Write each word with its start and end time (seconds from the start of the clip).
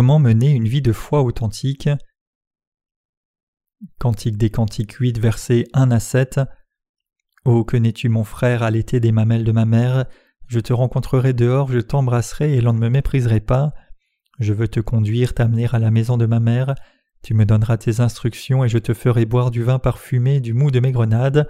Comment 0.00 0.18
mener 0.18 0.48
une 0.52 0.66
vie 0.66 0.80
de 0.80 0.94
foi 0.94 1.20
authentique 1.20 1.90
Cantique 3.98 4.38
des 4.38 4.48
Cantiques 4.48 4.94
8, 4.94 5.18
versets 5.18 5.66
1 5.74 5.90
à 5.90 6.00
7. 6.00 6.40
Ô 7.44 7.64
connais-tu 7.64 8.08
mon 8.08 8.24
frère 8.24 8.62
à 8.62 8.70
l'été 8.70 8.98
des 8.98 9.12
mamelles 9.12 9.44
de 9.44 9.52
ma 9.52 9.66
mère? 9.66 10.06
Je 10.46 10.58
te 10.58 10.72
rencontrerai 10.72 11.34
dehors, 11.34 11.70
je 11.70 11.80
t'embrasserai 11.80 12.54
et 12.56 12.62
l'on 12.62 12.72
ne 12.72 12.78
me 12.78 12.88
mépriserai 12.88 13.40
pas. 13.40 13.74
Je 14.38 14.54
veux 14.54 14.68
te 14.68 14.80
conduire, 14.80 15.34
t'amener 15.34 15.68
à 15.70 15.78
la 15.78 15.90
maison 15.90 16.16
de 16.16 16.24
ma 16.24 16.40
mère. 16.40 16.74
Tu 17.22 17.34
me 17.34 17.44
donneras 17.44 17.76
tes 17.76 18.00
instructions 18.00 18.64
et 18.64 18.70
je 18.70 18.78
te 18.78 18.94
ferai 18.94 19.26
boire 19.26 19.50
du 19.50 19.62
vin 19.62 19.78
parfumé, 19.78 20.40
du 20.40 20.54
mou 20.54 20.70
de 20.70 20.80
mes 20.80 20.92
grenades. 20.92 21.46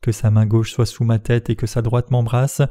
Que 0.00 0.12
sa 0.12 0.30
main 0.30 0.46
gauche 0.46 0.70
soit 0.70 0.86
sous 0.86 1.02
ma 1.02 1.18
tête 1.18 1.50
et 1.50 1.56
que 1.56 1.66
sa 1.66 1.82
droite 1.82 2.12
m'embrasse. 2.12 2.62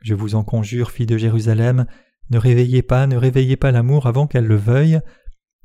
Je 0.00 0.14
vous 0.14 0.34
en 0.34 0.42
conjure, 0.42 0.90
fille 0.90 1.04
de 1.04 1.18
Jérusalem, 1.18 1.84
ne 2.30 2.38
réveillez 2.38 2.82
pas, 2.82 3.06
ne 3.06 3.16
réveillez 3.16 3.56
pas 3.56 3.70
l'amour 3.70 4.06
avant 4.06 4.26
qu'elle 4.26 4.46
le 4.46 4.56
veuille. 4.56 5.00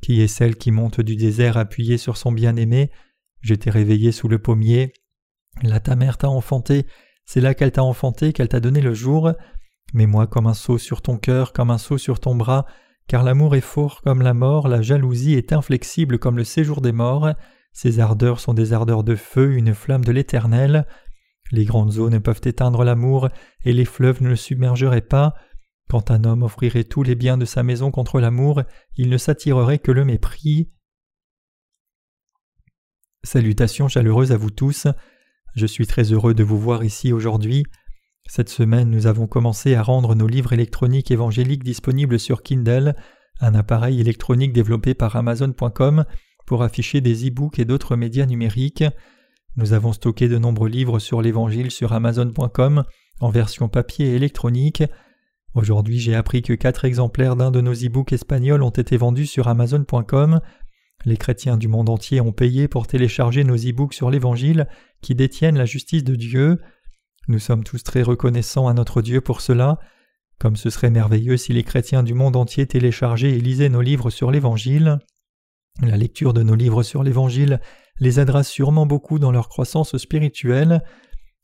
Qui 0.01 0.21
est 0.21 0.27
celle 0.27 0.55
qui 0.55 0.71
monte 0.71 1.01
du 1.01 1.15
désert 1.15 1.57
appuyée 1.57 1.97
sur 1.97 2.17
son 2.17 2.31
bien-aimé 2.31 2.89
Je 3.41 3.53
t'ai 3.55 3.69
réveillé 3.69 4.11
sous 4.11 4.27
le 4.27 4.39
pommier. 4.39 4.93
Là 5.61 5.79
ta 5.79 5.95
mère 5.95 6.17
t'a 6.17 6.29
enfanté, 6.29 6.85
c'est 7.25 7.41
là 7.41 7.53
qu'elle 7.53 7.71
t'a 7.71 7.83
enfanté, 7.83 8.33
qu'elle 8.33 8.47
t'a 8.47 8.59
donné 8.59 8.81
le 8.81 8.93
jour. 8.93 9.33
Mets-moi 9.93 10.27
comme 10.27 10.47
un 10.47 10.53
seau 10.53 10.77
sur 10.77 11.01
ton 11.01 11.17
cœur, 11.17 11.53
comme 11.53 11.71
un 11.71 11.77
seau 11.77 11.97
sur 11.97 12.19
ton 12.19 12.35
bras, 12.35 12.65
car 13.07 13.23
l'amour 13.23 13.55
est 13.55 13.61
fort 13.61 14.01
comme 14.01 14.21
la 14.21 14.33
mort, 14.33 14.67
la 14.67 14.81
jalousie 14.81 15.33
est 15.33 15.51
inflexible 15.51 16.19
comme 16.19 16.37
le 16.37 16.43
séjour 16.43 16.81
des 16.81 16.91
morts, 16.91 17.33
ses 17.73 17.99
ardeurs 17.99 18.39
sont 18.39 18.53
des 18.53 18.73
ardeurs 18.73 19.03
de 19.03 19.15
feu, 19.15 19.53
une 19.53 19.73
flamme 19.73 20.03
de 20.03 20.11
l'Éternel. 20.11 20.85
Les 21.51 21.65
grandes 21.65 21.97
eaux 21.97 22.09
ne 22.09 22.19
peuvent 22.19 22.41
éteindre 22.43 22.83
l'amour, 22.83 23.29
et 23.65 23.73
les 23.73 23.85
fleuves 23.85 24.21
ne 24.21 24.29
le 24.29 24.35
submergeraient 24.35 25.01
pas. 25.01 25.33
Quand 25.89 26.11
un 26.11 26.23
homme 26.23 26.43
offrirait 26.43 26.83
tous 26.83 27.01
les 27.01 27.15
biens 27.15 27.37
de 27.37 27.45
sa 27.45 27.63
maison 27.63 27.89
contre 27.89 28.19
l'amour, 28.19 28.61
il 28.95 29.09
ne 29.09 29.17
s'attirerait 29.17 29.79
que 29.79 29.91
le 29.91 30.05
mépris. 30.05 30.69
Salutations 33.23 33.87
chaleureuses 33.87 34.31
à 34.31 34.37
vous 34.37 34.51
tous. 34.51 34.87
Je 35.55 35.65
suis 35.65 35.87
très 35.87 36.13
heureux 36.13 36.35
de 36.35 36.43
vous 36.43 36.59
voir 36.59 36.83
ici 36.83 37.11
aujourd'hui. 37.11 37.63
Cette 38.27 38.49
semaine, 38.49 38.91
nous 38.91 39.07
avons 39.07 39.25
commencé 39.25 39.73
à 39.73 39.81
rendre 39.81 40.13
nos 40.13 40.27
livres 40.27 40.53
électroniques 40.53 41.09
évangéliques 41.09 41.63
disponibles 41.63 42.19
sur 42.19 42.43
Kindle, 42.43 42.95
un 43.39 43.55
appareil 43.55 43.99
électronique 43.99 44.53
développé 44.53 44.93
par 44.93 45.15
Amazon.com 45.15 46.05
pour 46.45 46.61
afficher 46.61 47.01
des 47.01 47.27
e-books 47.27 47.57
et 47.57 47.65
d'autres 47.65 47.95
médias 47.95 48.27
numériques. 48.27 48.83
Nous 49.55 49.73
avons 49.73 49.93
stocké 49.93 50.27
de 50.27 50.37
nombreux 50.37 50.69
livres 50.69 50.99
sur 50.99 51.23
l'Évangile 51.23 51.71
sur 51.71 51.93
Amazon.com 51.93 52.83
en 53.19 53.29
version 53.31 53.69
papier 53.69 54.09
et 54.09 54.15
électronique. 54.15 54.83
Aujourd'hui, 55.55 55.99
j'ai 55.99 56.15
appris 56.15 56.41
que 56.41 56.53
quatre 56.53 56.85
exemplaires 56.85 57.35
d'un 57.35 57.49
de 57.49 57.61
nos 57.61 57.73
e-books 57.73 58.13
espagnols 58.13 58.61
ont 58.61 58.69
été 58.69 58.97
vendus 58.97 59.25
sur 59.25 59.47
Amazon.com. 59.47 60.41
Les 61.05 61.17
chrétiens 61.17 61.57
du 61.57 61.67
monde 61.67 61.89
entier 61.89 62.21
ont 62.21 62.31
payé 62.31 62.67
pour 62.67 62.85
télécharger 62.85 63.43
nos 63.43 63.55
e-books 63.55 63.93
sur 63.93 64.11
l'Évangile 64.11 64.67
qui 65.01 65.15
détiennent 65.15 65.57
la 65.57 65.65
justice 65.65 66.03
de 66.03 66.15
Dieu. 66.15 66.59
Nous 67.27 67.39
sommes 67.39 67.63
tous 67.63 67.83
très 67.83 68.03
reconnaissants 68.03 68.67
à 68.67 68.73
notre 68.73 69.01
Dieu 69.01 69.21
pour 69.21 69.41
cela. 69.41 69.79
Comme 70.39 70.55
ce 70.55 70.69
serait 70.69 70.91
merveilleux 70.91 71.37
si 71.37 71.51
les 71.51 71.63
chrétiens 71.63 72.03
du 72.03 72.13
monde 72.13 72.35
entier 72.35 72.65
téléchargeaient 72.65 73.31
et 73.31 73.41
lisaient 73.41 73.69
nos 73.69 73.81
livres 73.81 74.09
sur 74.09 74.29
l'Évangile. 74.29 74.99
La 75.81 75.97
lecture 75.97 76.33
de 76.33 76.43
nos 76.43 76.55
livres 76.55 76.83
sur 76.83 77.03
l'Évangile 77.03 77.59
les 77.99 78.19
aidera 78.19 78.43
sûrement 78.43 78.85
beaucoup 78.85 79.19
dans 79.19 79.31
leur 79.31 79.49
croissance 79.49 79.97
spirituelle. 79.97 80.83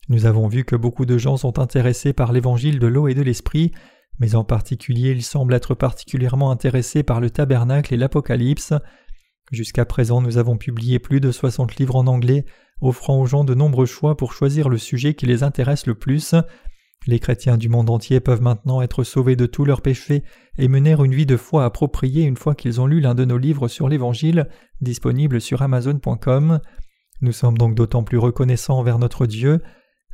Nous 0.08 0.26
avons 0.26 0.46
vu 0.46 0.64
que 0.64 0.76
beaucoup 0.76 1.06
de 1.06 1.18
gens 1.18 1.36
sont 1.36 1.58
intéressés 1.58 2.12
par 2.12 2.32
l'Évangile 2.32 2.78
de 2.78 2.86
l'eau 2.86 3.08
et 3.08 3.14
de 3.14 3.22
l'Esprit, 3.22 3.72
mais 4.18 4.34
en 4.34 4.44
particulier 4.44 5.10
ils 5.10 5.22
semblent 5.22 5.54
être 5.54 5.74
particulièrement 5.74 6.50
intéressés 6.50 7.02
par 7.02 7.20
le 7.20 7.30
tabernacle 7.30 7.94
et 7.94 7.96
l'Apocalypse. 7.96 8.72
Jusqu'à 9.52 9.84
présent 9.84 10.20
nous 10.20 10.38
avons 10.38 10.56
publié 10.56 10.98
plus 10.98 11.20
de 11.20 11.30
60 11.30 11.76
livres 11.76 11.96
en 11.96 12.06
anglais 12.06 12.44
offrant 12.80 13.20
aux 13.20 13.26
gens 13.26 13.44
de 13.44 13.54
nombreux 13.54 13.86
choix 13.86 14.16
pour 14.16 14.32
choisir 14.32 14.68
le 14.68 14.78
sujet 14.78 15.14
qui 15.14 15.26
les 15.26 15.42
intéresse 15.42 15.86
le 15.86 15.94
plus. 15.94 16.34
Les 17.06 17.20
chrétiens 17.20 17.56
du 17.56 17.68
monde 17.68 17.88
entier 17.88 18.20
peuvent 18.20 18.42
maintenant 18.42 18.82
être 18.82 19.04
sauvés 19.04 19.36
de 19.36 19.46
tous 19.46 19.64
leurs 19.64 19.80
péchés 19.80 20.24
et 20.58 20.68
mener 20.68 20.96
une 20.98 21.14
vie 21.14 21.26
de 21.26 21.36
foi 21.36 21.64
appropriée 21.64 22.24
une 22.24 22.36
fois 22.36 22.54
qu'ils 22.54 22.80
ont 22.80 22.86
lu 22.86 23.00
l'un 23.00 23.14
de 23.14 23.24
nos 23.24 23.38
livres 23.38 23.68
sur 23.68 23.88
l'Évangile, 23.88 24.48
disponible 24.80 25.40
sur 25.40 25.62
Amazon.com. 25.62 26.60
Nous 27.20 27.32
sommes 27.32 27.56
donc 27.56 27.74
d'autant 27.74 28.02
plus 28.02 28.18
reconnaissants 28.18 28.78
envers 28.78 28.98
notre 28.98 29.26
Dieu, 29.26 29.60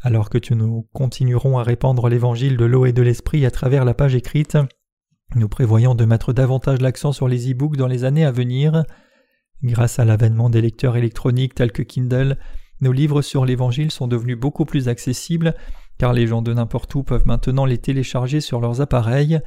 alors 0.02 0.30
que 0.30 0.54
nous 0.54 0.88
continuerons 0.92 1.58
à 1.58 1.62
répandre 1.62 2.08
l'Évangile 2.08 2.56
de 2.56 2.64
l'eau 2.64 2.86
et 2.86 2.92
de 2.92 3.02
l'Esprit 3.02 3.46
à 3.46 3.50
travers 3.50 3.84
la 3.84 3.94
page 3.94 4.14
écrite. 4.14 4.58
Nous 5.34 5.48
prévoyons 5.48 5.94
de 5.94 6.04
mettre 6.04 6.32
davantage 6.32 6.80
l'accent 6.80 7.12
sur 7.12 7.28
les 7.28 7.50
e-books 7.50 7.76
dans 7.76 7.86
les 7.86 8.04
années 8.04 8.24
à 8.24 8.32
venir. 8.32 8.84
Grâce 9.62 9.98
à 9.98 10.04
l'avènement 10.04 10.50
des 10.50 10.60
lecteurs 10.60 10.96
électroniques 10.96 11.54
tels 11.54 11.72
que 11.72 11.82
Kindle, 11.82 12.36
nos 12.80 12.92
livres 12.92 13.22
sur 13.22 13.44
l'Évangile 13.44 13.92
sont 13.92 14.08
devenus 14.08 14.36
beaucoup 14.36 14.64
plus 14.64 14.88
accessibles 14.88 15.54
car 15.98 16.12
les 16.12 16.26
gens 16.26 16.42
de 16.42 16.52
n'importe 16.52 16.92
où 16.96 17.04
peuvent 17.04 17.26
maintenant 17.26 17.64
les 17.64 17.78
télécharger 17.78 18.40
sur 18.40 18.60
leurs 18.60 18.80
appareils. 18.80 19.40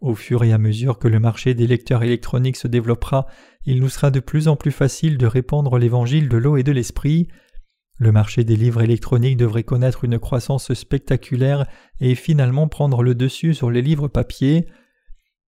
Au 0.00 0.14
fur 0.14 0.44
et 0.44 0.52
à 0.52 0.58
mesure 0.58 0.98
que 0.98 1.08
le 1.08 1.18
marché 1.18 1.54
des 1.54 1.66
lecteurs 1.66 2.04
électroniques 2.04 2.56
se 2.56 2.68
développera, 2.68 3.26
il 3.64 3.80
nous 3.80 3.88
sera 3.88 4.10
de 4.10 4.20
plus 4.20 4.46
en 4.46 4.54
plus 4.54 4.70
facile 4.70 5.18
de 5.18 5.26
répandre 5.26 5.78
l'Évangile 5.78 6.28
de 6.28 6.36
l'eau 6.36 6.56
et 6.56 6.62
de 6.62 6.72
l'Esprit. 6.72 7.28
Le 7.96 8.10
marché 8.10 8.42
des 8.44 8.56
livres 8.56 8.82
électroniques 8.82 9.36
devrait 9.36 9.62
connaître 9.62 10.04
une 10.04 10.18
croissance 10.18 10.72
spectaculaire 10.74 11.66
et 12.00 12.14
finalement 12.14 12.66
prendre 12.66 13.02
le 13.02 13.14
dessus 13.14 13.54
sur 13.54 13.70
les 13.70 13.82
livres 13.82 14.08
papier. 14.08 14.66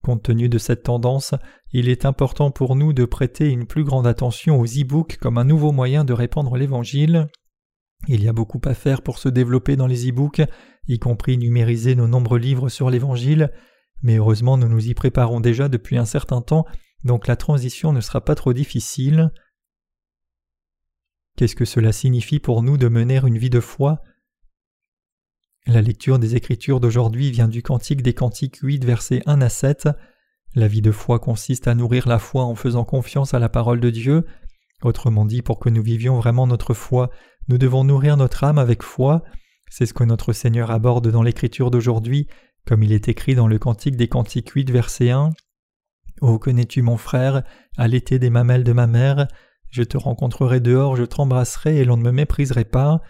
Compte 0.03 0.23
tenu 0.23 0.49
de 0.49 0.59
cette 0.59 0.85
tendance, 0.85 1.35
il 1.73 1.89
est 1.89 2.05
important 2.05 2.53
pour 2.53 2.77
nous 2.77 2.93
de 2.93 3.05
prêter 3.05 3.51
une 3.51 3.67
plus 3.67 3.83
grande 3.83 4.07
attention 4.07 4.61
aux 4.61 4.67
e-books 4.67 5.17
comme 5.17 5.39
un 5.39 5.45
nouveau 5.45 5.73
moyen 5.73 6.05
de 6.05 6.13
répandre 6.13 6.57
l'Évangile. 6.57 7.27
Il 8.07 8.23
y 8.23 8.29
a 8.29 8.33
beaucoup 8.33 8.61
à 8.65 8.75
faire 8.75 9.03
pour 9.03 9.19
se 9.19 9.29
développer 9.29 9.75
dans 9.75 9.89
les 9.89 10.09
e-books, 10.09 10.43
y 10.87 11.01
compris 11.01 11.39
numériser 11.39 11.97
nos 11.97 12.07
nombreux 12.07 12.39
livres 12.39 12.69
sur 12.69 12.91
l'Évangile, 12.91 13.51
mais 14.03 14.17
heureusement 14.17 14.57
nous 14.57 14.69
nous 14.69 14.89
y 14.89 14.95
préparons 14.95 15.41
déjà 15.41 15.69
depuis 15.69 15.99
un 15.99 16.05
certain 16.05 16.41
temps, 16.41 16.67
donc 17.03 17.27
la 17.27 17.35
transition 17.35 17.93
ne 17.93 18.01
sera 18.01 18.21
pas 18.21 18.37
trop 18.37 18.53
difficile. 18.53 19.33
Qu'est-ce 21.37 21.55
que 21.55 21.67
cela 21.67 21.93
signifie 21.93 22.39
pour 22.39 22.63
nous 22.63 22.79
de 22.79 22.89
mener 22.89 23.21
une 23.27 23.37
vie 23.37 23.51
de 23.51 23.61
foi? 23.61 24.03
La 25.67 25.83
lecture 25.83 26.19
des 26.19 26.35
Écritures 26.35 26.81
d'aujourd'hui 26.81 27.31
vient 27.31 27.49
du 27.49 27.63
Cantique 27.63 28.01
des 28.01 28.15
Cantiques 28.15 28.61
8, 28.63 28.87
versets 28.87 29.23
1 29.27 29.43
à 29.43 29.51
7. 29.51 29.91
La 30.55 30.67
vie 30.67 30.81
de 30.81 30.93
foi 30.93 31.19
consiste 31.19 31.69
à 31.69 31.75
nourrir 31.75 32.09
la 32.09 32.19
foi 32.19 32.45
en 32.45 32.55
faisant 32.55 32.85
confiance 32.85 33.35
à 33.35 33.39
la 33.39 33.51
parole 33.51 33.81
de 33.81 33.91
Dieu. 33.91 34.25
Autrement 34.83 35.27
dit, 35.27 35.43
pour 35.43 35.59
que 35.59 35.69
nous 35.69 35.83
vivions 35.83 36.17
vraiment 36.17 36.47
notre 36.47 36.73
foi, 36.73 37.11
nous 37.49 37.59
devons 37.59 37.85
nourrir 37.85 38.17
notre 38.17 38.43
âme 38.45 38.59
avec 38.59 38.83
foi. 38.83 39.23
C'est 39.69 39.85
ce 39.85 39.93
que 39.93 40.05
notre 40.05 40.33
Seigneur 40.33 40.71
aborde 40.71 41.11
dans 41.11 41.23
l'Écriture 41.23 41.71
d'aujourd'hui, 41.71 42.29
comme 42.67 42.83
il 42.83 42.93
est 42.93 43.09
écrit 43.09 43.35
dans 43.35 43.47
le 43.47 43.59
Cantique 43.59 43.97
des 43.97 44.09
Cantiques 44.09 44.51
8, 44.51 44.71
verset 44.71 45.11
1. 45.11 45.33
Ô 46.23 46.39
connais-tu 46.39 46.81
mon 46.81 46.97
frère, 46.97 47.43
à 47.77 47.89
l'été 47.89 48.19
des 48.19 48.31
mamelles 48.31 48.65
de 48.65 48.73
ma 48.73 48.87
mère, 48.87 49.29
je 49.71 49.83
te 49.83 49.97
rencontrerai 49.97 50.61
dehors, 50.61 50.97
je 50.97 51.05
t'embrasserai 51.05 51.79
et 51.79 51.85
l'on 51.85 51.97
ne 51.97 52.03
me 52.03 52.13
mépriserait 52.13 52.65
pas. 52.65 53.01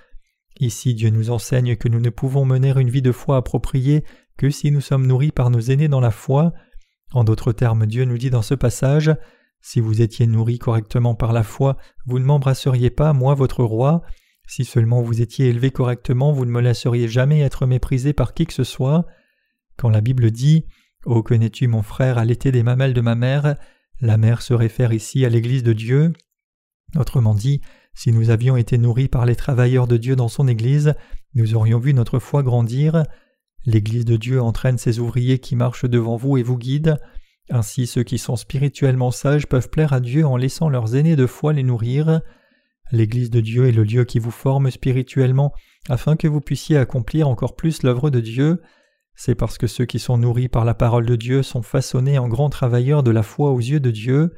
Ici 0.58 0.94
Dieu 0.94 1.10
nous 1.10 1.30
enseigne 1.30 1.76
que 1.76 1.88
nous 1.88 2.00
ne 2.00 2.10
pouvons 2.10 2.44
mener 2.44 2.72
une 2.76 2.90
vie 2.90 3.02
de 3.02 3.12
foi 3.12 3.36
appropriée 3.36 4.04
que 4.36 4.50
si 4.50 4.70
nous 4.70 4.80
sommes 4.80 5.06
nourris 5.06 5.32
par 5.32 5.50
nos 5.50 5.60
aînés 5.60 5.88
dans 5.88 6.00
la 6.00 6.10
foi. 6.10 6.52
En 7.12 7.24
d'autres 7.24 7.52
termes, 7.52 7.86
Dieu 7.86 8.04
nous 8.04 8.18
dit 8.18 8.30
dans 8.30 8.42
ce 8.42 8.54
passage 8.54 9.14
Si 9.60 9.80
vous 9.80 10.02
étiez 10.02 10.26
nourris 10.26 10.58
correctement 10.58 11.14
par 11.14 11.32
la 11.32 11.42
foi, 11.42 11.76
vous 12.06 12.18
ne 12.18 12.24
m'embrasseriez 12.24 12.90
pas, 12.90 13.12
moi 13.12 13.34
votre 13.34 13.64
roi. 13.64 14.02
Si 14.46 14.64
seulement 14.64 15.02
vous 15.02 15.20
étiez 15.20 15.48
élevé 15.48 15.70
correctement, 15.70 16.32
vous 16.32 16.44
ne 16.44 16.50
me 16.50 16.60
laisseriez 16.60 17.08
jamais 17.08 17.40
être 17.40 17.66
méprisé 17.66 18.12
par 18.12 18.32
qui 18.32 18.46
que 18.46 18.52
ce 18.52 18.64
soit. 18.64 19.06
Quand 19.76 19.90
la 19.90 20.00
Bible 20.00 20.30
dit 20.30 20.64
Oh, 21.04 21.22
connais-tu 21.22 21.68
mon 21.68 21.82
frère 21.82 22.18
à 22.18 22.24
l'été 22.24 22.50
des 22.52 22.62
mamelles 22.62 22.94
de 22.94 23.00
ma 23.00 23.14
mère? 23.14 23.56
La 24.00 24.16
mère 24.16 24.42
se 24.42 24.54
réfère 24.54 24.92
ici 24.92 25.24
à 25.24 25.28
l'Église 25.28 25.62
de 25.62 25.72
Dieu. 25.72 26.12
Autrement 26.94 27.34
dit, 27.34 27.60
si 27.94 28.12
nous 28.12 28.30
avions 28.30 28.56
été 28.56 28.78
nourris 28.78 29.08
par 29.08 29.26
les 29.26 29.36
travailleurs 29.36 29.86
de 29.86 29.96
Dieu 29.96 30.16
dans 30.16 30.28
son 30.28 30.46
Église, 30.46 30.94
nous 31.34 31.54
aurions 31.54 31.78
vu 31.78 31.94
notre 31.94 32.18
foi 32.18 32.42
grandir. 32.42 33.02
L'Église 33.64 34.04
de 34.04 34.16
Dieu 34.16 34.40
entraîne 34.40 34.78
ses 34.78 34.98
ouvriers 34.98 35.38
qui 35.38 35.56
marchent 35.56 35.86
devant 35.86 36.16
vous 36.16 36.36
et 36.36 36.42
vous 36.42 36.58
guident. 36.58 36.98
Ainsi 37.50 37.86
ceux 37.86 38.02
qui 38.02 38.18
sont 38.18 38.36
spirituellement 38.36 39.10
sages 39.10 39.46
peuvent 39.46 39.70
plaire 39.70 39.92
à 39.92 40.00
Dieu 40.00 40.26
en 40.26 40.36
laissant 40.36 40.68
leurs 40.68 40.94
aînés 40.94 41.16
de 41.16 41.26
foi 41.26 41.52
les 41.52 41.62
nourrir. 41.62 42.20
L'Église 42.92 43.30
de 43.30 43.40
Dieu 43.40 43.66
est 43.66 43.72
le 43.72 43.82
lieu 43.82 44.04
qui 44.04 44.18
vous 44.18 44.30
forme 44.30 44.70
spirituellement 44.70 45.52
afin 45.88 46.16
que 46.16 46.28
vous 46.28 46.40
puissiez 46.40 46.76
accomplir 46.76 47.28
encore 47.28 47.56
plus 47.56 47.82
l'œuvre 47.82 48.10
de 48.10 48.20
Dieu. 48.20 48.62
C'est 49.14 49.34
parce 49.34 49.58
que 49.58 49.66
ceux 49.66 49.86
qui 49.86 49.98
sont 49.98 50.18
nourris 50.18 50.48
par 50.48 50.64
la 50.64 50.74
parole 50.74 51.06
de 51.06 51.16
Dieu 51.16 51.42
sont 51.42 51.62
façonnés 51.62 52.18
en 52.18 52.28
grands 52.28 52.50
travailleurs 52.50 53.02
de 53.02 53.10
la 53.10 53.22
foi 53.22 53.50
aux 53.50 53.60
yeux 53.60 53.80
de 53.80 53.90
Dieu. 53.90 54.34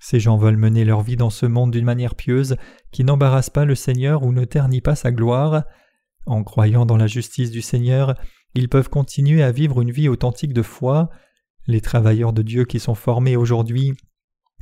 Ces 0.00 0.20
gens 0.20 0.36
veulent 0.36 0.56
mener 0.56 0.84
leur 0.84 1.02
vie 1.02 1.16
dans 1.16 1.30
ce 1.30 1.46
monde 1.46 1.70
d'une 1.70 1.84
manière 1.84 2.14
pieuse, 2.14 2.56
qui 2.92 3.04
n'embarrasse 3.04 3.50
pas 3.50 3.64
le 3.64 3.74
Seigneur 3.74 4.22
ou 4.22 4.32
ne 4.32 4.44
ternit 4.44 4.80
pas 4.80 4.94
sa 4.94 5.10
gloire. 5.10 5.64
En 6.26 6.42
croyant 6.42 6.86
dans 6.86 6.96
la 6.96 7.06
justice 7.06 7.50
du 7.50 7.62
Seigneur, 7.62 8.14
ils 8.54 8.68
peuvent 8.68 8.88
continuer 8.88 9.42
à 9.42 9.52
vivre 9.52 9.80
une 9.80 9.90
vie 9.90 10.08
authentique 10.08 10.52
de 10.52 10.62
foi. 10.62 11.10
Les 11.66 11.80
travailleurs 11.80 12.32
de 12.32 12.42
Dieu 12.42 12.64
qui 12.64 12.78
sont 12.78 12.94
formés 12.94 13.36
aujourd'hui 13.36 13.94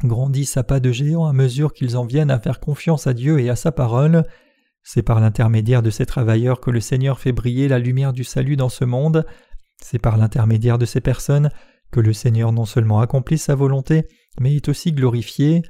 grandissent 0.03 0.57
à 0.57 0.65
pas 0.65 0.81
de 0.81 0.91
géant 0.91 1.27
à 1.27 1.33
mesure 1.33 1.73
qu'ils 1.73 1.97
en 1.97 2.05
viennent 2.05 2.31
à 2.31 2.41
faire 2.41 2.61
confiance 2.61 3.07
à 3.07 3.15
Dieu 3.15 3.39
et 3.41 3.51
à 3.51 3.57
sa 3.57 3.73
parole. 3.73 4.25
C'est 4.83 5.03
par 5.03 5.21
l'intermédiaire 5.21 5.83
de 5.83 5.91
ces 5.91 6.07
travailleurs 6.07 6.61
que 6.61 6.71
le 6.71 6.81
Seigneur 6.81 7.19
fait 7.19 7.33
briller 7.33 7.69
la 7.69 7.79
lumière 7.79 8.13
du 8.13 8.25
salut 8.25 8.57
dans 8.57 8.69
ce 8.69 8.85
monde. 8.85 9.25
C'est 9.83 9.99
par 9.99 10.17
l'intermédiaire 10.17 10.79
de 10.79 10.87
ces 10.87 11.01
personnes 11.01 11.51
que 11.91 12.01
le 12.01 12.13
Seigneur 12.13 12.53
non 12.53 12.65
seulement 12.65 13.01
accomplit 13.01 13.39
sa 13.39 13.55
volonté, 13.55 14.09
mais 14.41 14.55
est 14.55 14.69
aussi 14.69 14.93
glorifié. 14.93 15.63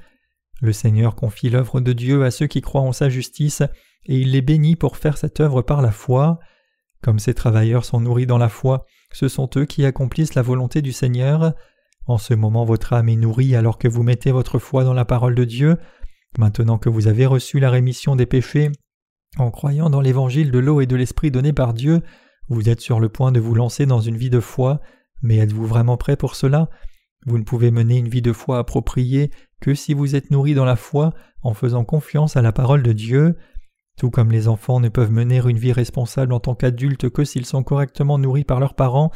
Le 0.61 0.73
Seigneur 0.73 1.15
confie 1.15 1.49
l'œuvre 1.49 1.81
de 1.81 1.93
Dieu 1.93 2.23
à 2.23 2.31
ceux 2.31 2.47
qui 2.47 2.61
croient 2.61 2.81
en 2.81 2.93
sa 2.93 3.09
justice, 3.09 3.61
et 4.05 4.19
il 4.19 4.31
les 4.31 4.41
bénit 4.41 4.75
pour 4.75 4.97
faire 4.97 5.17
cette 5.17 5.39
œuvre 5.39 5.61
par 5.61 5.81
la 5.81 5.91
foi. 5.91 6.39
Comme 7.01 7.19
ces 7.19 7.33
travailleurs 7.33 7.85
sont 7.85 7.99
nourris 7.99 8.25
dans 8.25 8.37
la 8.37 8.49
foi, 8.49 8.85
ce 9.11 9.27
sont 9.27 9.49
eux 9.57 9.65
qui 9.65 9.85
accomplissent 9.85 10.35
la 10.35 10.41
volonté 10.41 10.81
du 10.81 10.91
Seigneur. 10.91 11.53
En 12.07 12.17
ce 12.17 12.33
moment 12.33 12.65
votre 12.65 12.93
âme 12.93 13.09
est 13.09 13.15
nourrie 13.15 13.55
alors 13.55 13.77
que 13.77 13.87
vous 13.87 14.03
mettez 14.03 14.31
votre 14.31 14.59
foi 14.59 14.83
dans 14.83 14.93
la 14.93 15.05
parole 15.05 15.35
de 15.35 15.43
Dieu. 15.43 15.77
Maintenant 16.37 16.77
que 16.77 16.89
vous 16.89 17.07
avez 17.07 17.25
reçu 17.25 17.59
la 17.59 17.69
rémission 17.69 18.15
des 18.15 18.25
péchés, 18.25 18.71
en 19.37 19.51
croyant 19.51 19.89
dans 19.89 20.01
l'évangile 20.01 20.51
de 20.51 20.59
l'eau 20.59 20.81
et 20.81 20.85
de 20.85 20.95
l'esprit 20.95 21.31
donné 21.31 21.53
par 21.53 21.73
Dieu, 21.73 22.01
vous 22.47 22.69
êtes 22.69 22.81
sur 22.81 22.99
le 22.99 23.09
point 23.09 23.31
de 23.31 23.39
vous 23.39 23.55
lancer 23.55 23.85
dans 23.85 24.01
une 24.01 24.17
vie 24.17 24.29
de 24.29 24.39
foi, 24.39 24.81
mais 25.21 25.37
êtes-vous 25.37 25.65
vraiment 25.65 25.97
prêt 25.97 26.15
pour 26.15 26.35
cela? 26.35 26.69
Vous 27.25 27.37
ne 27.37 27.43
pouvez 27.43 27.71
mener 27.71 27.97
une 27.97 28.07
vie 28.07 28.21
de 28.21 28.33
foi 28.33 28.59
appropriée 28.59 29.31
que 29.59 29.73
si 29.73 29.93
vous 29.93 30.15
êtes 30.15 30.31
nourri 30.31 30.53
dans 30.53 30.65
la 30.65 30.75
foi 30.75 31.13
en 31.41 31.53
faisant 31.53 31.83
confiance 31.83 32.37
à 32.37 32.41
la 32.41 32.51
parole 32.51 32.83
de 32.83 32.91
Dieu. 32.91 33.35
Tout 33.97 34.11
comme 34.11 34.31
les 34.31 34.47
enfants 34.47 34.79
ne 34.79 34.89
peuvent 34.89 35.11
mener 35.11 35.41
une 35.47 35.57
vie 35.57 35.71
responsable 35.71 36.33
en 36.33 36.39
tant 36.39 36.53
qu'adultes 36.53 37.09
que 37.09 37.23
s'ils 37.23 37.45
sont 37.45 37.63
correctement 37.63 38.17
nourris 38.17 38.43
par 38.43 38.59
leurs 38.59 38.75
parents, 38.75 39.11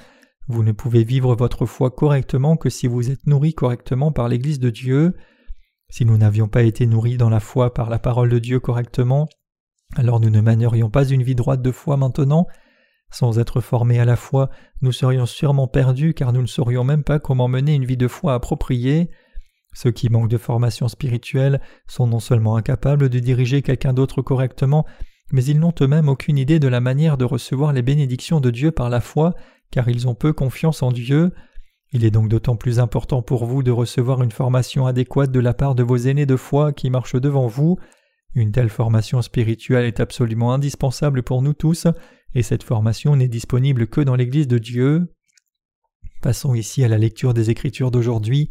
vous 0.47 0.63
ne 0.63 0.71
pouvez 0.71 1.03
vivre 1.03 1.35
votre 1.35 1.65
foi 1.65 1.91
correctement 1.91 2.57
que 2.57 2.69
si 2.69 2.87
vous 2.87 3.11
êtes 3.11 3.27
nourri 3.27 3.53
correctement 3.53 4.11
par 4.11 4.27
l'Église 4.27 4.59
de 4.59 4.69
Dieu. 4.69 5.15
Si 5.89 6.05
nous 6.05 6.17
n'avions 6.17 6.47
pas 6.47 6.63
été 6.63 6.87
nourris 6.87 7.17
dans 7.17 7.29
la 7.29 7.39
foi 7.39 7.73
par 7.73 7.89
la 7.89 7.99
parole 7.99 8.29
de 8.29 8.39
Dieu 8.39 8.59
correctement, 8.59 9.27
alors 9.95 10.19
nous 10.19 10.29
ne 10.29 10.41
mènerions 10.41 10.89
pas 10.89 11.05
une 11.05 11.23
vie 11.23 11.35
droite 11.35 11.61
de 11.61 11.71
foi 11.71 11.97
maintenant. 11.97 12.47
Sans 13.11 13.39
être 13.39 13.61
formés 13.61 13.99
à 13.99 14.05
la 14.05 14.15
foi, 14.15 14.49
nous 14.81 14.91
serions 14.91 15.25
sûrement 15.25 15.67
perdus 15.67 16.13
car 16.13 16.31
nous 16.31 16.41
ne 16.41 16.47
saurions 16.47 16.83
même 16.83 17.03
pas 17.03 17.19
comment 17.19 17.47
mener 17.47 17.73
une 17.73 17.85
vie 17.85 17.97
de 17.97 18.07
foi 18.07 18.33
appropriée. 18.33 19.09
Ceux 19.73 19.91
qui 19.91 20.09
manquent 20.09 20.29
de 20.29 20.37
formation 20.37 20.87
spirituelle 20.87 21.61
sont 21.87 22.07
non 22.07 22.19
seulement 22.19 22.55
incapables 22.55 23.09
de 23.09 23.19
diriger 23.19 23.61
quelqu'un 23.61 23.93
d'autre 23.93 24.21
correctement, 24.21 24.85
mais 25.31 25.43
ils 25.43 25.59
n'ont 25.59 25.73
eux-mêmes 25.81 26.09
aucune 26.09 26.37
idée 26.37 26.59
de 26.59 26.67
la 26.67 26.81
manière 26.81 27.17
de 27.17 27.25
recevoir 27.25 27.73
les 27.73 27.81
bénédictions 27.81 28.41
de 28.41 28.51
Dieu 28.51 28.71
par 28.71 28.89
la 28.89 29.01
foi 29.01 29.33
car 29.71 29.87
ils 29.87 30.07
ont 30.07 30.15
peu 30.15 30.33
confiance 30.33 30.81
en 30.81 30.91
Dieu. 30.91 31.31
Il 31.91 32.05
est 32.05 32.11
donc 32.11 32.29
d'autant 32.29 32.55
plus 32.55 32.79
important 32.79 33.21
pour 33.21 33.45
vous 33.45 33.63
de 33.63 33.71
recevoir 33.71 34.21
une 34.21 34.31
formation 34.31 34.85
adéquate 34.85 35.31
de 35.31 35.39
la 35.39 35.53
part 35.53 35.75
de 35.75 35.83
vos 35.83 35.97
aînés 35.97 36.25
de 36.25 36.35
foi 36.35 36.73
qui 36.73 36.89
marchent 36.89 37.15
devant 37.15 37.47
vous. 37.47 37.77
Une 38.35 38.51
telle 38.51 38.69
formation 38.69 39.21
spirituelle 39.21 39.85
est 39.85 39.99
absolument 39.99 40.53
indispensable 40.53 41.23
pour 41.23 41.41
nous 41.41 41.53
tous, 41.53 41.87
et 42.35 42.43
cette 42.43 42.63
formation 42.63 43.15
n'est 43.15 43.27
disponible 43.27 43.87
que 43.87 44.01
dans 44.01 44.15
l'Église 44.15 44.47
de 44.47 44.57
Dieu. 44.57 45.13
Passons 46.21 46.53
ici 46.53 46.83
à 46.83 46.87
la 46.87 46.97
lecture 46.97 47.33
des 47.33 47.49
Écritures 47.49 47.91
d'aujourd'hui. 47.91 48.49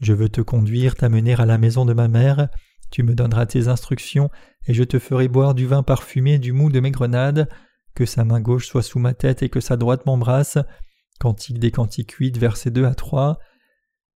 Je 0.00 0.12
veux 0.12 0.28
te 0.28 0.40
conduire, 0.40 0.94
t'amener 0.94 1.34
à 1.34 1.46
la 1.46 1.58
maison 1.58 1.84
de 1.84 1.92
ma 1.92 2.08
mère, 2.08 2.48
tu 2.90 3.02
me 3.02 3.14
donneras 3.14 3.46
tes 3.46 3.68
instructions, 3.68 4.30
et 4.66 4.74
je 4.74 4.84
te 4.84 4.98
ferai 4.98 5.28
boire 5.28 5.54
du 5.54 5.66
vin 5.66 5.82
parfumé 5.82 6.38
du 6.38 6.52
mou 6.52 6.70
de 6.70 6.80
mes 6.80 6.90
grenades 6.90 7.48
que 7.94 8.06
sa 8.06 8.24
main 8.24 8.40
gauche 8.40 8.66
soit 8.66 8.82
sous 8.82 8.98
ma 8.98 9.14
tête 9.14 9.42
et 9.42 9.48
que 9.48 9.60
sa 9.60 9.76
droite 9.76 10.04
m'embrasse. 10.06 10.58
Cantique 11.20 11.60
des 11.60 11.70
Cantiques 11.70 12.12
8, 12.12 12.36
versets 12.38 12.70
2 12.70 12.84
à 12.84 12.94
3. 12.94 13.38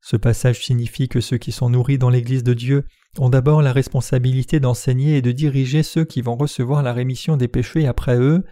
Ce 0.00 0.17
passage 0.17 0.64
signifie 0.64 1.08
que 1.08 1.20
ceux 1.20 1.38
qui 1.38 1.52
sont 1.52 1.70
nourris 1.70 1.99
dans 1.99 2.11
l'Église 2.11 2.44
de 2.44 2.55
Dieu 2.55 2.85
ont 3.19 3.31
d'abord 3.31 3.62
la 3.62 3.73
responsabilité 3.73 4.61
d'enseigner 4.61 5.17
et 5.17 5.23
de 5.23 5.32
diriger 5.32 5.82
ceux 5.82 6.05
qui 6.05 6.23
vont 6.23 6.37
recevoir 6.37 6.82
la 6.82 6.93
rémission 6.93 7.37
des 7.37 7.49
péchés 7.49 7.87
après 7.87 8.17
eux. 8.17 8.44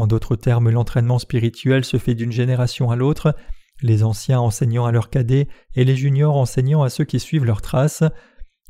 En 0.00 0.06
d'autres 0.06 0.34
termes, 0.34 0.70
l'entraînement 0.70 1.18
spirituel 1.18 1.84
se 1.84 1.98
fait 1.98 2.14
d'une 2.14 2.32
génération 2.32 2.90
à 2.90 2.96
l'autre, 2.96 3.36
les 3.82 4.02
anciens 4.02 4.40
enseignant 4.40 4.86
à 4.86 4.92
leurs 4.92 5.10
cadets 5.10 5.46
et 5.74 5.84
les 5.84 5.94
juniors 5.94 6.38
enseignant 6.38 6.82
à 6.82 6.88
ceux 6.88 7.04
qui 7.04 7.20
suivent 7.20 7.44
leurs 7.44 7.60
traces. 7.60 8.02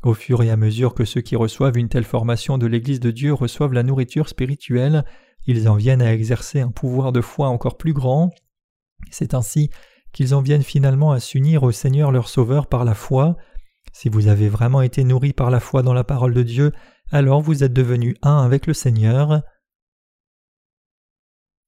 Au 0.03 0.13
fur 0.13 0.43
et 0.43 0.51
à 0.51 0.57
mesure 0.57 0.93
que 0.93 1.05
ceux 1.05 1.21
qui 1.21 1.37
reçoivent 1.37 1.77
une 1.77 1.87
telle 1.87 2.03
formation 2.03 2.57
de 2.57 2.67
l'Église 2.67 2.99
de 2.99 3.11
Dieu 3.11 3.33
reçoivent 3.33 3.71
la 3.71 3.83
nourriture 3.83 4.27
spirituelle, 4.27 5.05
ils 5.47 5.69
en 5.69 5.75
viennent 5.75 6.01
à 6.01 6.13
exercer 6.13 6.59
un 6.59 6.67
pouvoir 6.69 7.13
de 7.13 7.21
foi 7.21 7.47
encore 7.47 7.77
plus 7.77 7.93
grand. 7.93 8.31
C'est 9.09 9.33
ainsi 9.33 9.69
qu'ils 10.11 10.35
en 10.35 10.41
viennent 10.41 10.63
finalement 10.63 11.13
à 11.13 11.21
s'unir 11.21 11.63
au 11.63 11.71
Seigneur 11.71 12.11
leur 12.11 12.27
Sauveur 12.27 12.67
par 12.67 12.83
la 12.83 12.93
foi. 12.93 13.37
Si 13.93 14.09
vous 14.09 14.27
avez 14.27 14.49
vraiment 14.49 14.81
été 14.81 15.05
nourris 15.05 15.31
par 15.31 15.49
la 15.49 15.61
foi 15.61 15.81
dans 15.81 15.93
la 15.93 16.03
parole 16.03 16.33
de 16.33 16.43
Dieu, 16.43 16.73
alors 17.09 17.39
vous 17.39 17.63
êtes 17.63 17.71
devenus 17.71 18.15
un 18.21 18.43
avec 18.43 18.67
le 18.67 18.73
Seigneur. 18.73 19.43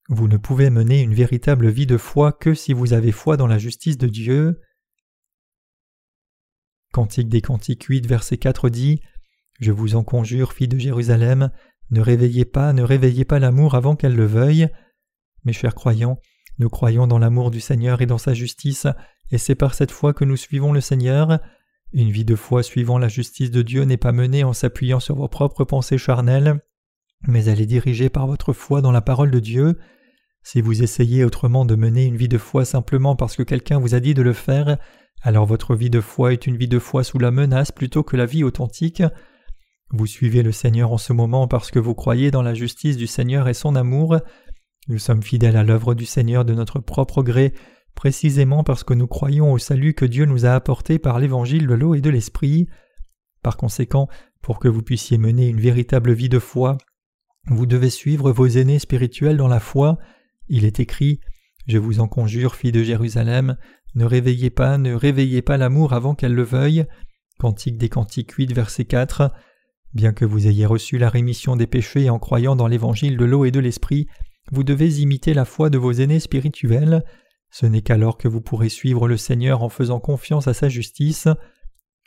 Vous 0.10 0.28
ne 0.28 0.38
pouvez 0.38 0.70
mener 0.70 1.02
une 1.02 1.14
véritable 1.14 1.70
vie 1.70 1.86
de 1.86 1.98
foi 1.98 2.34
que 2.34 2.54
si 2.54 2.74
vous 2.74 2.92
avez 2.94 3.14
foi 3.14 3.38
dans 3.38 3.48
la 3.48 3.58
justice 3.58 3.98
de 3.98 4.08
Dieu. 4.08 4.60
Cantique 6.92 7.30
des 7.30 7.42
Cantiques 7.42 7.84
8, 7.84 8.06
verset 8.06 8.38
4 8.38 8.70
dit 8.70 9.00
Je 9.62 9.72
vous 9.72 9.96
en 9.96 10.04
conjure, 10.04 10.52
fille 10.52 10.68
de 10.68 10.78
Jérusalem, 10.78 11.52
ne 11.90 12.02
réveillez 12.02 12.44
pas, 12.44 12.74
ne 12.74 12.84
réveillez 12.84 13.24
pas 13.24 13.40
l'amour 13.40 13.76
avant 13.76 13.96
qu'elle 13.96 14.16
le 14.16 14.26
veuille. 14.26 14.68
Mes 15.46 15.54
chers 15.54 15.76
croyants, 15.76 16.20
nous 16.60 16.70
croyons 16.70 17.08
dans 17.08 17.20
l'amour 17.20 17.50
du 17.50 17.62
Seigneur 17.62 18.02
et 18.02 18.06
dans 18.06 18.18
sa 18.18 18.34
justice, 18.34 18.88
et 19.32 19.38
c'est 19.38 19.56
par 19.56 19.74
cette 19.74 19.92
foi 19.92 20.14
que 20.14 20.26
nous 20.26 20.38
suivons 20.38 20.74
le 20.74 20.82
Seigneur. 20.82 21.40
Une 21.94 22.12
vie 22.12 22.26
de 22.26 22.36
foi 22.36 22.62
suivant 22.62 22.98
la 22.98 23.08
justice 23.08 23.52
de 23.52 23.62
Dieu 23.62 23.84
n'est 23.84 23.98
pas 23.98 24.12
menée 24.12 24.44
en 24.44 24.54
s'appuyant 24.54 25.00
sur 25.00 25.16
vos 25.16 25.30
propres 25.30 25.64
pensées 25.64 25.98
charnelles, 25.98 26.60
mais 27.28 27.46
elle 27.46 27.62
est 27.62 27.66
dirigée 27.66 28.10
par 28.10 28.28
votre 28.28 28.54
foi 28.54 28.82
dans 28.82 28.92
la 28.92 29.02
parole 29.02 29.32
de 29.32 29.40
Dieu. 29.40 29.78
Si 30.44 30.62
vous 30.62 30.84
essayez 30.84 31.24
autrement 31.24 31.66
de 31.66 31.76
mener 31.76 32.06
une 32.06 32.18
vie 32.18 32.28
de 32.28 32.38
foi 32.38 32.66
simplement 32.66 33.16
parce 33.16 33.36
que 33.36 33.44
quelqu'un 33.44 33.80
vous 33.80 33.96
a 33.96 34.00
dit 34.00 34.14
de 34.14 34.22
le 34.22 34.34
faire, 34.34 34.78
alors 35.22 35.46
votre 35.46 35.76
vie 35.76 35.90
de 35.90 36.02
foi 36.02 36.34
est 36.34 36.48
une 36.48 36.58
vie 36.58 36.68
de 36.68 36.80
foi 36.80 37.04
sous 37.04 37.18
la 37.18 37.32
menace 37.32 37.72
plutôt 37.72 38.04
que 38.04 38.18
la 38.18 38.26
vie 38.26 38.44
authentique. 38.44 39.04
Vous 39.90 40.06
suivez 40.06 40.44
le 40.44 40.52
Seigneur 40.52 40.92
en 40.92 40.98
ce 40.98 41.14
moment 41.14 41.48
parce 41.48 41.72
que 41.72 41.80
vous 41.80 41.94
croyez 41.94 42.30
dans 42.30 42.42
la 42.42 42.54
justice 42.54 42.98
du 42.98 43.08
Seigneur 43.08 43.48
et 43.48 43.54
son 43.54 43.76
amour. 43.76 44.18
Nous 44.90 44.98
sommes 44.98 45.24
fidèles 45.24 45.56
à 45.56 45.64
l'œuvre 45.64 45.94
du 45.94 46.06
Seigneur 46.06 46.44
de 46.44 46.54
notre 46.54 46.80
propre 46.80 47.24
gré, 47.24 47.54
précisément 47.96 48.66
parce 48.66 48.84
que 48.84 48.94
nous 48.94 49.08
croyons 49.08 49.54
au 49.54 49.58
salut 49.58 49.94
que 49.94 50.04
Dieu 50.04 50.26
nous 50.26 50.46
a 50.46 50.52
apporté 50.52 51.00
par 51.00 51.20
l'évangile 51.20 51.68
de 51.68 51.74
l'eau 51.74 51.96
et 51.96 52.02
de 52.02 52.10
l'esprit. 52.10 52.68
Par 53.44 53.56
conséquent, 53.56 54.10
pour 54.42 54.60
que 54.60 54.68
vous 54.68 54.82
puissiez 54.82 55.18
mener 55.18 55.48
une 55.48 55.62
véritable 55.62 56.12
vie 56.12 56.28
de 56.28 56.40
foi, 56.40 56.78
vous 57.48 57.66
devez 57.66 57.90
suivre 57.90 58.32
vos 58.32 58.48
aînés 58.48 58.80
spirituels 58.80 59.38
dans 59.38 59.48
la 59.48 59.60
foi. 59.60 59.98
Il 60.48 60.66
est 60.66 60.80
écrit 60.80 61.20
Je 61.68 61.78
vous 61.78 62.00
en 62.00 62.08
conjure, 62.08 62.56
fille 62.56 62.72
de 62.72 62.84
Jérusalem, 62.84 63.58
ne 63.96 64.06
réveillez 64.06 64.50
pas, 64.50 64.78
ne 64.78 64.94
réveillez 64.94 65.42
pas 65.42 65.58
l'amour 65.58 65.94
avant 65.94 66.16
qu'elle 66.16 66.34
le 66.34 66.44
veuille. 66.44 66.86
Cantique 67.40 67.78
des 67.78 67.90
Cantiques 67.90 68.32
8, 68.32 68.54
verset 68.54 68.86
4. 68.86 69.32
Bien 69.94 70.14
que 70.14 70.26
vous 70.26 70.48
ayez 70.48 70.66
reçu 70.66 70.98
la 70.98 71.10
rémission 71.10 71.56
des 71.56 71.68
péchés 71.68 72.10
en 72.10 72.18
croyant 72.18 72.56
dans 72.56 72.68
l'évangile 72.68 73.18
de 73.18 73.26
l'eau 73.26 73.46
et 73.46 73.52
de 73.52 73.60
l'esprit, 73.60 74.08
vous 74.52 74.64
devez 74.64 75.02
imiter 75.02 75.34
la 75.34 75.46
foi 75.46 75.70
de 75.70 75.78
vos 75.78 75.92
aînés 75.92 76.20
spirituels. 76.20 77.04
Ce 77.52 77.68
n'est 77.68 77.82
qu'alors 77.82 78.18
que 78.18 78.28
vous 78.28 78.42
pourrez 78.42 78.70
suivre 78.70 79.08
le 79.08 79.18
Seigneur 79.18 79.62
en 79.62 79.70
faisant 79.70 80.00
confiance 80.00 80.48
à 80.48 80.56
sa 80.56 80.70
justice. 80.70 81.28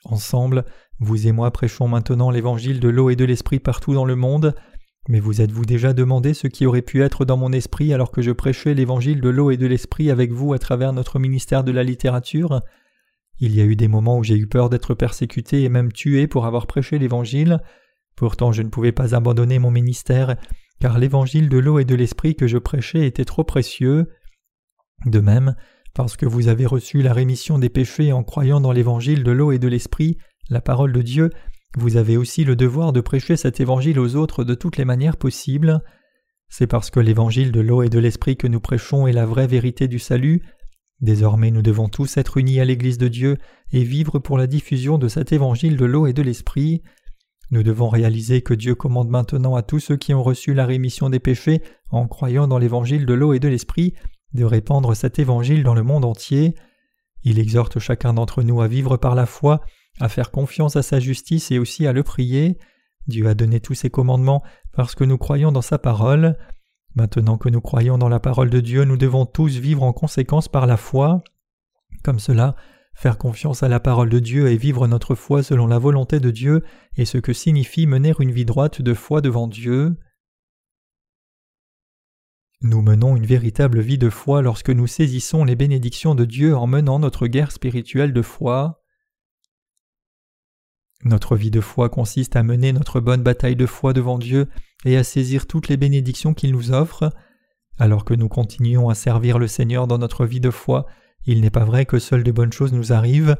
Ensemble, 0.04 0.64
vous 0.98 1.28
et 1.28 1.32
moi 1.32 1.52
prêchons 1.52 1.86
maintenant 1.86 2.30
l'évangile 2.30 2.80
de 2.80 2.88
l'eau 2.88 3.10
et 3.10 3.16
de 3.16 3.24
l'esprit 3.24 3.60
partout 3.60 3.94
dans 3.94 4.04
le 4.04 4.16
monde. 4.16 4.54
Mais 5.08 5.20
vous 5.20 5.40
êtes-vous 5.40 5.64
déjà 5.64 5.92
demandé 5.92 6.34
ce 6.34 6.48
qui 6.48 6.66
aurait 6.66 6.82
pu 6.82 7.02
être 7.02 7.24
dans 7.24 7.36
mon 7.36 7.52
esprit 7.52 7.92
alors 7.94 8.10
que 8.10 8.22
je 8.22 8.32
prêchais 8.32 8.74
l'évangile 8.74 9.20
de 9.20 9.28
l'eau 9.28 9.50
et 9.50 9.56
de 9.56 9.66
l'esprit 9.66 10.10
avec 10.10 10.32
vous 10.32 10.52
à 10.52 10.58
travers 10.58 10.92
notre 10.92 11.18
ministère 11.18 11.62
de 11.62 11.70
la 11.70 11.84
littérature? 11.84 12.60
Il 13.38 13.54
y 13.54 13.60
a 13.60 13.64
eu 13.64 13.76
des 13.76 13.86
moments 13.86 14.18
où 14.18 14.24
j'ai 14.24 14.36
eu 14.36 14.48
peur 14.48 14.68
d'être 14.68 14.94
persécuté 14.94 15.62
et 15.62 15.68
même 15.68 15.92
tué 15.92 16.26
pour 16.26 16.46
avoir 16.46 16.66
prêché 16.66 16.98
l'Évangile. 16.98 17.60
Pourtant 18.16 18.50
je 18.50 18.62
ne 18.62 18.68
pouvais 18.68 18.92
pas 18.92 19.14
abandonner 19.14 19.58
mon 19.58 19.70
ministère, 19.70 20.36
car 20.80 20.98
l'Évangile 20.98 21.48
de 21.48 21.58
l'eau 21.58 21.78
et 21.78 21.84
de 21.84 21.94
l'Esprit 21.94 22.34
que 22.34 22.48
je 22.48 22.58
prêchais 22.58 23.06
était 23.06 23.24
trop 23.24 23.44
précieux. 23.44 24.08
De 25.04 25.20
même, 25.20 25.54
parce 25.94 26.16
que 26.16 26.26
vous 26.26 26.48
avez 26.48 26.66
reçu 26.66 27.02
la 27.02 27.12
rémission 27.12 27.58
des 27.58 27.68
péchés 27.68 28.12
en 28.12 28.24
croyant 28.24 28.60
dans 28.60 28.72
l'Évangile 28.72 29.22
de 29.22 29.30
l'eau 29.30 29.52
et 29.52 29.58
de 29.58 29.68
l'Esprit, 29.68 30.18
la 30.48 30.60
parole 30.60 30.92
de 30.92 31.02
Dieu, 31.02 31.30
vous 31.76 31.96
avez 31.96 32.16
aussi 32.16 32.44
le 32.44 32.56
devoir 32.56 32.92
de 32.92 33.00
prêcher 33.00 33.36
cet 33.36 33.60
Évangile 33.60 33.98
aux 33.98 34.16
autres 34.16 34.44
de 34.44 34.54
toutes 34.54 34.76
les 34.76 34.84
manières 34.84 35.16
possibles. 35.16 35.82
C'est 36.48 36.66
parce 36.66 36.90
que 36.90 37.00
l'Évangile 37.00 37.52
de 37.52 37.60
l'eau 37.60 37.82
et 37.82 37.88
de 37.88 37.98
l'Esprit 37.98 38.36
que 38.36 38.46
nous 38.46 38.60
prêchons 38.60 39.06
est 39.06 39.12
la 39.12 39.26
vraie 39.26 39.46
vérité 39.46 39.88
du 39.88 39.98
salut 39.98 40.42
Désormais 41.00 41.50
nous 41.50 41.62
devons 41.62 41.88
tous 41.88 42.16
être 42.16 42.38
unis 42.38 42.58
à 42.58 42.64
l'Église 42.64 42.96
de 42.96 43.08
Dieu 43.08 43.36
et 43.72 43.84
vivre 43.84 44.18
pour 44.18 44.38
la 44.38 44.46
diffusion 44.46 44.96
de 44.96 45.08
cet 45.08 45.32
évangile 45.32 45.76
de 45.76 45.84
l'eau 45.84 46.06
et 46.06 46.14
de 46.14 46.22
l'esprit. 46.22 46.82
Nous 47.50 47.62
devons 47.62 47.88
réaliser 47.88 48.40
que 48.40 48.54
Dieu 48.54 48.74
commande 48.74 49.10
maintenant 49.10 49.56
à 49.56 49.62
tous 49.62 49.78
ceux 49.78 49.96
qui 49.96 50.14
ont 50.14 50.22
reçu 50.22 50.54
la 50.54 50.64
rémission 50.64 51.10
des 51.10 51.20
péchés 51.20 51.62
en 51.90 52.08
croyant 52.08 52.48
dans 52.48 52.58
l'évangile 52.58 53.04
de 53.04 53.14
l'eau 53.14 53.34
et 53.34 53.40
de 53.40 53.48
l'esprit 53.48 53.94
de 54.32 54.44
répandre 54.44 54.96
cet 54.96 55.18
évangile 55.18 55.62
dans 55.62 55.74
le 55.74 55.82
monde 55.82 56.04
entier. 56.04 56.54
Il 57.22 57.38
exhorte 57.38 57.78
chacun 57.78 58.14
d'entre 58.14 58.42
nous 58.42 58.62
à 58.62 58.68
vivre 58.68 58.96
par 58.96 59.14
la 59.14 59.26
foi, 59.26 59.60
à 60.00 60.08
faire 60.08 60.30
confiance 60.30 60.76
à 60.76 60.82
sa 60.82 61.00
justice 61.00 61.50
et 61.50 61.58
aussi 61.58 61.86
à 61.86 61.92
le 61.92 62.02
prier. 62.02 62.58
Dieu 63.06 63.28
a 63.28 63.34
donné 63.34 63.60
tous 63.60 63.74
ses 63.74 63.90
commandements 63.90 64.42
parce 64.72 64.94
que 64.94 65.04
nous 65.04 65.18
croyons 65.18 65.52
dans 65.52 65.62
sa 65.62 65.78
parole. 65.78 66.36
Maintenant 66.94 67.38
que 67.38 67.48
nous 67.48 67.60
croyons 67.60 67.98
dans 67.98 68.08
la 68.08 68.20
parole 68.20 68.50
de 68.50 68.60
Dieu, 68.60 68.84
nous 68.84 68.96
devons 68.96 69.26
tous 69.26 69.58
vivre 69.58 69.82
en 69.82 69.92
conséquence 69.92 70.48
par 70.48 70.66
la 70.66 70.76
foi. 70.76 71.22
Comme 72.02 72.18
cela, 72.18 72.56
faire 72.94 73.18
confiance 73.18 73.62
à 73.62 73.68
la 73.68 73.80
parole 73.80 74.08
de 74.08 74.18
Dieu 74.18 74.48
et 74.48 74.56
vivre 74.56 74.86
notre 74.86 75.14
foi 75.14 75.42
selon 75.42 75.66
la 75.66 75.78
volonté 75.78 76.20
de 76.20 76.30
Dieu 76.30 76.64
est 76.96 77.04
ce 77.04 77.18
que 77.18 77.32
signifie 77.32 77.86
mener 77.86 78.14
une 78.18 78.32
vie 78.32 78.46
droite 78.46 78.80
de 78.80 78.94
foi 78.94 79.20
devant 79.20 79.46
Dieu. 79.46 79.96
Nous 82.62 82.80
menons 82.80 83.16
une 83.16 83.26
véritable 83.26 83.80
vie 83.80 83.98
de 83.98 84.08
foi 84.08 84.40
lorsque 84.40 84.70
nous 84.70 84.86
saisissons 84.86 85.44
les 85.44 85.56
bénédictions 85.56 86.14
de 86.14 86.24
Dieu 86.24 86.56
en 86.56 86.66
menant 86.66 86.98
notre 86.98 87.26
guerre 87.26 87.52
spirituelle 87.52 88.14
de 88.14 88.22
foi. 88.22 88.82
Notre 91.04 91.36
vie 91.36 91.50
de 91.50 91.60
foi 91.60 91.88
consiste 91.88 92.36
à 92.36 92.42
mener 92.42 92.72
notre 92.72 93.00
bonne 93.00 93.22
bataille 93.22 93.56
de 93.56 93.66
foi 93.66 93.92
devant 93.92 94.18
Dieu 94.18 94.48
et 94.84 94.96
à 94.96 95.04
saisir 95.04 95.46
toutes 95.46 95.68
les 95.68 95.76
bénédictions 95.76 96.34
qu'il 96.34 96.52
nous 96.52 96.72
offre. 96.72 97.10
Alors 97.78 98.04
que 98.04 98.14
nous 98.14 98.28
continuons 98.28 98.88
à 98.88 98.94
servir 98.94 99.38
le 99.38 99.46
Seigneur 99.46 99.86
dans 99.86 99.98
notre 99.98 100.24
vie 100.24 100.40
de 100.40 100.50
foi, 100.50 100.86
il 101.26 101.40
n'est 101.40 101.50
pas 101.50 101.64
vrai 101.64 101.84
que 101.84 101.98
seules 101.98 102.24
de 102.24 102.32
bonnes 102.32 102.52
choses 102.52 102.72
nous 102.72 102.92
arrivent. 102.92 103.36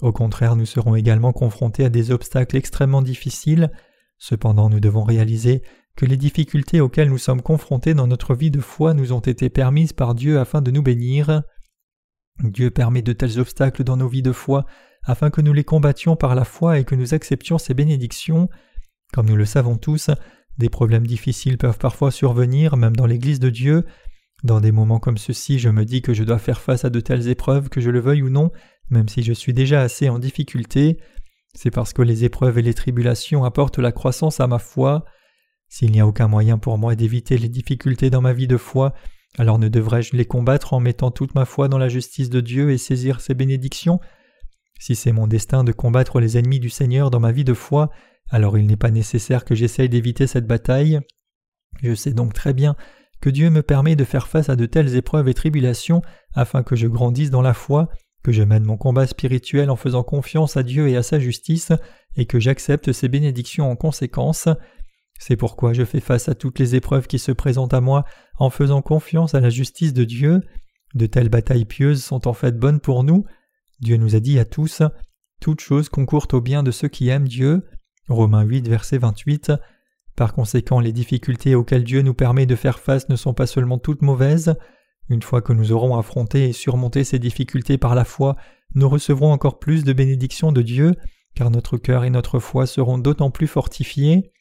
Au 0.00 0.12
contraire, 0.12 0.56
nous 0.56 0.66
serons 0.66 0.94
également 0.94 1.32
confrontés 1.32 1.84
à 1.84 1.88
des 1.88 2.10
obstacles 2.10 2.56
extrêmement 2.56 3.02
difficiles. 3.02 3.70
Cependant, 4.18 4.68
nous 4.68 4.80
devons 4.80 5.04
réaliser 5.04 5.62
que 5.96 6.06
les 6.06 6.16
difficultés 6.16 6.80
auxquelles 6.80 7.08
nous 7.08 7.18
sommes 7.18 7.42
confrontés 7.42 7.94
dans 7.94 8.06
notre 8.06 8.34
vie 8.34 8.50
de 8.50 8.60
foi 8.60 8.94
nous 8.94 9.12
ont 9.12 9.20
été 9.20 9.48
permises 9.48 9.92
par 9.92 10.14
Dieu 10.14 10.38
afin 10.38 10.60
de 10.60 10.70
nous 10.70 10.82
bénir. 10.82 11.42
Dieu 12.44 12.70
permet 12.70 13.02
de 13.02 13.12
tels 13.12 13.40
obstacles 13.40 13.82
dans 13.82 13.96
nos 13.96 14.08
vies 14.08 14.22
de 14.22 14.32
foi 14.32 14.64
afin 15.04 15.30
que 15.30 15.40
nous 15.40 15.52
les 15.52 15.64
combattions 15.64 16.16
par 16.16 16.34
la 16.34 16.44
foi 16.44 16.78
et 16.78 16.84
que 16.84 16.94
nous 16.94 17.14
acceptions 17.14 17.58
ses 17.58 17.74
bénédictions. 17.74 18.48
Comme 19.12 19.28
nous 19.28 19.36
le 19.36 19.44
savons 19.44 19.76
tous, 19.76 20.10
des 20.58 20.68
problèmes 20.68 21.06
difficiles 21.06 21.58
peuvent 21.58 21.78
parfois 21.78 22.10
survenir, 22.10 22.76
même 22.76 22.96
dans 22.96 23.06
l'Église 23.06 23.40
de 23.40 23.50
Dieu. 23.50 23.84
Dans 24.44 24.60
des 24.60 24.72
moments 24.72 25.00
comme 25.00 25.18
ceux-ci, 25.18 25.58
je 25.58 25.68
me 25.68 25.84
dis 25.84 26.02
que 26.02 26.14
je 26.14 26.24
dois 26.24 26.38
faire 26.38 26.60
face 26.60 26.84
à 26.84 26.90
de 26.90 27.00
telles 27.00 27.28
épreuves, 27.28 27.68
que 27.68 27.80
je 27.80 27.90
le 27.90 28.00
veuille 28.00 28.22
ou 28.22 28.30
non, 28.30 28.50
même 28.90 29.08
si 29.08 29.22
je 29.22 29.32
suis 29.32 29.52
déjà 29.52 29.82
assez 29.82 30.08
en 30.08 30.18
difficulté. 30.18 30.98
C'est 31.54 31.70
parce 31.70 31.92
que 31.92 32.02
les 32.02 32.24
épreuves 32.24 32.58
et 32.58 32.62
les 32.62 32.74
tribulations 32.74 33.44
apportent 33.44 33.78
la 33.78 33.92
croissance 33.92 34.40
à 34.40 34.46
ma 34.46 34.58
foi. 34.58 35.04
S'il 35.68 35.90
n'y 35.92 36.00
a 36.00 36.06
aucun 36.06 36.28
moyen 36.28 36.58
pour 36.58 36.78
moi 36.78 36.94
d'éviter 36.94 37.36
les 37.36 37.48
difficultés 37.48 38.10
dans 38.10 38.20
ma 38.20 38.32
vie 38.32 38.46
de 38.46 38.56
foi, 38.56 38.94
alors 39.38 39.58
ne 39.58 39.68
devrais-je 39.68 40.16
les 40.16 40.24
combattre 40.24 40.72
en 40.72 40.80
mettant 40.80 41.10
toute 41.10 41.34
ma 41.34 41.44
foi 41.44 41.68
dans 41.68 41.78
la 41.78 41.88
justice 41.88 42.30
de 42.30 42.40
Dieu 42.40 42.70
et 42.70 42.78
saisir 42.78 43.20
ses 43.20 43.34
bénédictions? 43.34 44.00
Si 44.78 44.94
c'est 44.94 45.12
mon 45.12 45.26
destin 45.26 45.64
de 45.64 45.72
combattre 45.72 46.20
les 46.20 46.38
ennemis 46.38 46.60
du 46.60 46.70
Seigneur 46.70 47.10
dans 47.10 47.20
ma 47.20 47.32
vie 47.32 47.44
de 47.44 47.54
foi, 47.54 47.90
alors 48.30 48.58
il 48.58 48.66
n'est 48.66 48.76
pas 48.76 48.90
nécessaire 48.90 49.44
que 49.44 49.54
j'essaye 49.54 49.88
d'éviter 49.88 50.26
cette 50.26 50.46
bataille. 50.46 51.00
Je 51.82 51.94
sais 51.94 52.12
donc 52.12 52.32
très 52.32 52.54
bien 52.54 52.76
que 53.20 53.30
Dieu 53.30 53.50
me 53.50 53.62
permet 53.62 53.96
de 53.96 54.04
faire 54.04 54.28
face 54.28 54.48
à 54.48 54.56
de 54.56 54.66
telles 54.66 54.94
épreuves 54.94 55.28
et 55.28 55.34
tribulations 55.34 56.02
afin 56.34 56.62
que 56.62 56.76
je 56.76 56.86
grandisse 56.86 57.30
dans 57.30 57.42
la 57.42 57.54
foi, 57.54 57.88
que 58.22 58.32
je 58.32 58.42
mène 58.42 58.64
mon 58.64 58.76
combat 58.76 59.06
spirituel 59.06 59.70
en 59.70 59.76
faisant 59.76 60.02
confiance 60.02 60.56
à 60.56 60.62
Dieu 60.62 60.88
et 60.88 60.96
à 60.96 61.02
sa 61.02 61.18
justice, 61.18 61.72
et 62.16 62.26
que 62.26 62.38
j'accepte 62.38 62.92
ses 62.92 63.08
bénédictions 63.08 63.70
en 63.70 63.76
conséquence. 63.76 64.48
C'est 65.18 65.36
pourquoi 65.36 65.72
je 65.72 65.84
fais 65.84 66.00
face 66.00 66.28
à 66.28 66.34
toutes 66.34 66.58
les 66.58 66.76
épreuves 66.76 67.08
qui 67.08 67.18
se 67.18 67.32
présentent 67.32 67.74
à 67.74 67.80
moi 67.80 68.04
en 68.38 68.50
faisant 68.50 68.82
confiance 68.82 69.34
à 69.34 69.40
la 69.40 69.50
justice 69.50 69.92
de 69.92 70.04
Dieu. 70.04 70.40
De 70.94 71.06
telles 71.06 71.28
batailles 71.28 71.64
pieuses 71.64 72.02
sont 72.02 72.28
en 72.28 72.32
fait 72.32 72.56
bonnes 72.56 72.80
pour 72.80 73.02
nous, 73.02 73.24
Dieu 73.80 73.96
nous 73.96 74.16
a 74.16 74.20
dit 74.20 74.38
à 74.38 74.44
tous 74.44 74.82
Toutes 75.40 75.60
choses 75.60 75.88
concourent 75.88 76.26
au 76.32 76.40
bien 76.40 76.62
de 76.62 76.70
ceux 76.70 76.88
qui 76.88 77.08
aiment 77.08 77.28
Dieu. 77.28 77.64
Romains 78.08 78.42
8, 78.42 78.68
verset 78.68 78.98
28. 78.98 79.52
Par 80.16 80.34
conséquent, 80.34 80.80
les 80.80 80.92
difficultés 80.92 81.54
auxquelles 81.54 81.84
Dieu 81.84 82.02
nous 82.02 82.14
permet 82.14 82.46
de 82.46 82.56
faire 82.56 82.80
face 82.80 83.08
ne 83.08 83.14
sont 83.14 83.34
pas 83.34 83.46
seulement 83.46 83.78
toutes 83.78 84.02
mauvaises. 84.02 84.56
Une 85.08 85.22
fois 85.22 85.42
que 85.42 85.52
nous 85.52 85.70
aurons 85.70 85.96
affronté 85.96 86.48
et 86.48 86.52
surmonté 86.52 87.04
ces 87.04 87.20
difficultés 87.20 87.78
par 87.78 87.94
la 87.94 88.04
foi, 88.04 88.36
nous 88.74 88.88
recevrons 88.88 89.32
encore 89.32 89.60
plus 89.60 89.84
de 89.84 89.92
bénédictions 89.92 90.50
de 90.50 90.62
Dieu, 90.62 90.94
car 91.36 91.50
notre 91.50 91.76
cœur 91.78 92.04
et 92.04 92.10
notre 92.10 92.40
foi 92.40 92.66
seront 92.66 92.98
d'autant 92.98 93.30
plus 93.30 93.46
fortifiés. 93.46 94.32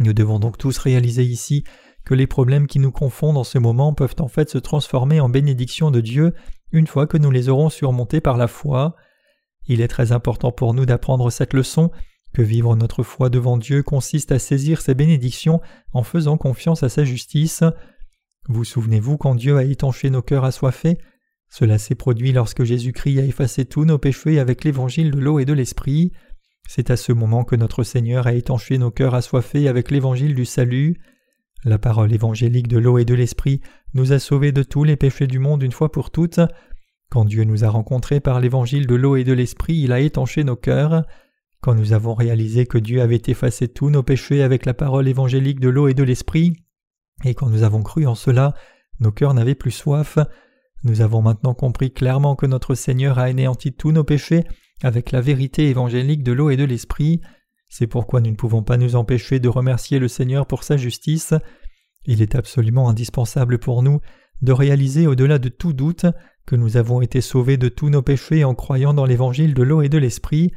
Nous 0.00 0.12
devons 0.12 0.38
donc 0.38 0.58
tous 0.58 0.76
réaliser 0.76 1.24
ici 1.24 1.64
que 2.04 2.14
les 2.14 2.26
problèmes 2.26 2.66
qui 2.66 2.78
nous 2.78 2.92
confondent 2.92 3.38
en 3.38 3.44
ce 3.44 3.58
moment 3.58 3.94
peuvent 3.94 4.14
en 4.20 4.28
fait 4.28 4.50
se 4.50 4.58
transformer 4.58 5.20
en 5.20 5.28
bénédictions 5.28 5.90
de 5.90 6.00
Dieu 6.00 6.34
une 6.72 6.86
fois 6.86 7.06
que 7.06 7.18
nous 7.18 7.30
les 7.30 7.48
aurons 7.48 7.70
surmontés 7.70 8.20
par 8.20 8.36
la 8.36 8.48
foi. 8.48 8.96
Il 9.66 9.80
est 9.80 9.88
très 9.88 10.12
important 10.12 10.52
pour 10.52 10.74
nous 10.74 10.86
d'apprendre 10.86 11.30
cette 11.30 11.54
leçon 11.54 11.90
que 12.32 12.42
vivre 12.42 12.76
notre 12.76 13.02
foi 13.02 13.30
devant 13.30 13.56
Dieu 13.56 13.82
consiste 13.82 14.32
à 14.32 14.38
saisir 14.38 14.80
ses 14.80 14.94
bénédictions 14.94 15.60
en 15.92 16.02
faisant 16.02 16.36
confiance 16.36 16.82
à 16.82 16.88
sa 16.88 17.04
justice. 17.04 17.64
Vous 18.48 18.64
souvenez-vous 18.64 19.16
quand 19.16 19.34
Dieu 19.34 19.56
a 19.56 19.64
étanché 19.64 20.10
nos 20.10 20.22
cœurs 20.22 20.44
assoiffés? 20.44 20.98
Cela 21.50 21.78
s'est 21.78 21.94
produit 21.94 22.32
lorsque 22.32 22.64
Jésus-Christ 22.64 23.20
a 23.20 23.24
effacé 23.24 23.64
tous 23.64 23.84
nos 23.84 23.98
péchés 23.98 24.38
avec 24.38 24.64
l'évangile 24.64 25.10
de 25.10 25.18
l'eau 25.18 25.38
et 25.38 25.44
de 25.44 25.52
l'esprit. 25.52 26.12
C'est 26.68 26.90
à 26.90 26.96
ce 26.96 27.12
moment 27.12 27.44
que 27.44 27.56
notre 27.56 27.82
Seigneur 27.82 28.26
a 28.26 28.34
étanché 28.34 28.76
nos 28.76 28.90
cœurs 28.90 29.14
assoiffés 29.14 29.68
avec 29.68 29.90
l'évangile 29.90 30.34
du 30.34 30.44
salut. 30.44 31.00
La 31.64 31.78
parole 31.78 32.12
évangélique 32.12 32.68
de 32.68 32.78
l'eau 32.78 32.98
et 32.98 33.04
de 33.04 33.14
l'esprit 33.14 33.60
nous 33.94 34.12
a 34.12 34.18
sauvés 34.18 34.52
de 34.52 34.62
tous 34.62 34.84
les 34.84 34.96
péchés 34.96 35.26
du 35.26 35.38
monde 35.38 35.62
une 35.62 35.72
fois 35.72 35.90
pour 35.90 36.10
toutes. 36.10 36.40
Quand 37.10 37.24
Dieu 37.24 37.44
nous 37.44 37.64
a 37.64 37.68
rencontrés 37.68 38.20
par 38.20 38.38
l'évangile 38.38 38.86
de 38.86 38.94
l'eau 38.94 39.16
et 39.16 39.24
de 39.24 39.32
l'esprit, 39.32 39.78
il 39.78 39.92
a 39.92 40.00
étanché 40.00 40.44
nos 40.44 40.56
cœurs. 40.56 41.04
Quand 41.60 41.74
nous 41.74 41.92
avons 41.92 42.14
réalisé 42.14 42.66
que 42.66 42.78
Dieu 42.78 43.00
avait 43.00 43.22
effacé 43.26 43.66
tous 43.66 43.90
nos 43.90 44.02
péchés 44.02 44.42
avec 44.42 44.66
la 44.66 44.74
parole 44.74 45.08
évangélique 45.08 45.58
de 45.58 45.68
l'eau 45.68 45.88
et 45.88 45.94
de 45.94 46.04
l'esprit, 46.04 46.52
et 47.24 47.34
quand 47.34 47.48
nous 47.48 47.64
avons 47.64 47.82
cru 47.82 48.06
en 48.06 48.14
cela, 48.14 48.54
nos 49.00 49.10
cœurs 49.10 49.34
n'avaient 49.34 49.56
plus 49.56 49.72
soif. 49.72 50.18
Nous 50.84 51.00
avons 51.00 51.22
maintenant 51.22 51.54
compris 51.54 51.90
clairement 51.90 52.36
que 52.36 52.46
notre 52.46 52.74
Seigneur 52.74 53.18
a 53.18 53.24
anéanti 53.24 53.72
tous 53.72 53.90
nos 53.90 54.04
péchés 54.04 54.44
avec 54.82 55.10
la 55.10 55.20
vérité 55.20 55.68
évangélique 55.68 56.22
de 56.22 56.32
l'eau 56.32 56.50
et 56.50 56.56
de 56.56 56.64
l'esprit. 56.64 57.20
C'est 57.68 57.86
pourquoi 57.86 58.20
nous 58.20 58.30
ne 58.30 58.36
pouvons 58.36 58.62
pas 58.62 58.76
nous 58.76 58.96
empêcher 58.96 59.40
de 59.40 59.48
remercier 59.48 59.98
le 59.98 60.08
Seigneur 60.08 60.46
pour 60.46 60.64
sa 60.64 60.76
justice. 60.76 61.34
Il 62.06 62.22
est 62.22 62.34
absolument 62.34 62.88
indispensable 62.88 63.58
pour 63.58 63.82
nous 63.82 64.00
de 64.40 64.52
réaliser 64.52 65.06
au-delà 65.06 65.38
de 65.38 65.48
tout 65.48 65.72
doute 65.72 66.06
que 66.46 66.56
nous 66.56 66.76
avons 66.76 67.02
été 67.02 67.20
sauvés 67.20 67.56
de 67.56 67.68
tous 67.68 67.90
nos 67.90 68.02
péchés 68.02 68.44
en 68.44 68.54
croyant 68.54 68.94
dans 68.94 69.04
l'évangile 69.04 69.52
de 69.52 69.62
l'eau 69.62 69.82
et 69.82 69.88
de 69.88 69.98
l'esprit, 69.98 70.52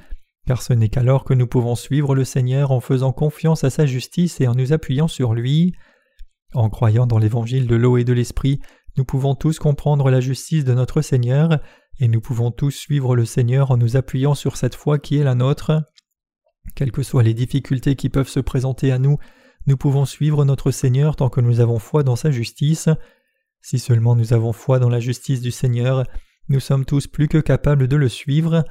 car 0.48 0.62
ce 0.62 0.74
n'est 0.74 0.90
qu'alors 0.90 1.26
que 1.26 1.34
nous 1.34 1.48
pouvons 1.48 1.76
suivre 1.76 2.16
le 2.16 2.24
Seigneur 2.24 2.72
en 2.72 2.80
faisant 2.80 3.12
confiance 3.12 3.64
à 3.64 3.70
sa 3.70 3.86
justice 3.86 4.40
et 4.40 4.48
en 4.48 4.56
nous 4.56 4.72
appuyant 4.72 5.08
sur 5.08 5.34
lui. 5.34 5.74
En 6.54 6.70
croyant 6.70 7.08
dans 7.08 7.18
l'évangile 7.18 7.68
de 7.68 7.76
l'eau 7.76 7.98
et 7.98 8.04
de 8.04 8.14
l'esprit, 8.14 8.62
nous 8.98 9.06
pouvons 9.06 9.36
tous 9.36 9.60
comprendre 9.60 10.10
la 10.10 10.22
justice 10.22 10.66
de 10.66 10.74
notre 10.74 11.02
Seigneur, 11.02 11.60
et 12.00 12.08
nous 12.08 12.22
pouvons 12.22 12.52
tous 12.52 12.72
suivre 12.72 13.16
le 13.16 13.26
Seigneur 13.26 13.72
en 13.72 13.78
nous 13.78 13.96
appuyant 13.96 14.34
sur 14.34 14.58
cette 14.58 14.76
foi 14.76 14.98
qui 14.98 15.18
est 15.18 15.24
la 15.24 15.36
nôtre. 15.36 15.84
Quelles 16.76 16.92
que 16.92 17.04
soient 17.04 17.24
les 17.24 17.34
difficultés 17.34 17.96
qui 17.96 18.10
peuvent 18.10 18.28
se 18.28 18.40
présenter 18.40 18.92
à 18.92 19.00
nous, 19.00 19.18
nous 19.68 19.78
pouvons 19.78 20.06
suivre 20.06 20.46
notre 20.46 20.72
Seigneur 20.72 21.16
tant 21.16 21.30
que 21.30 21.42
nous 21.42 21.60
avons 21.60 21.80
foi 21.80 22.04
dans 22.04 22.16
sa 22.16 22.32
justice. 22.32 22.90
Si 23.62 23.78
seulement 23.78 24.16
nous 24.16 24.34
avons 24.34 24.54
foi 24.54 24.80
dans 24.80 24.90
la 24.90 25.00
justice 25.00 25.42
du 25.42 25.52
Seigneur, 25.52 26.04
nous 26.50 26.60
sommes 26.60 26.86
tous 26.86 27.08
plus 27.08 27.28
que 27.28 27.38
capables 27.38 27.88
de 27.88 27.96
le 27.96 28.10
suivre. 28.10 28.66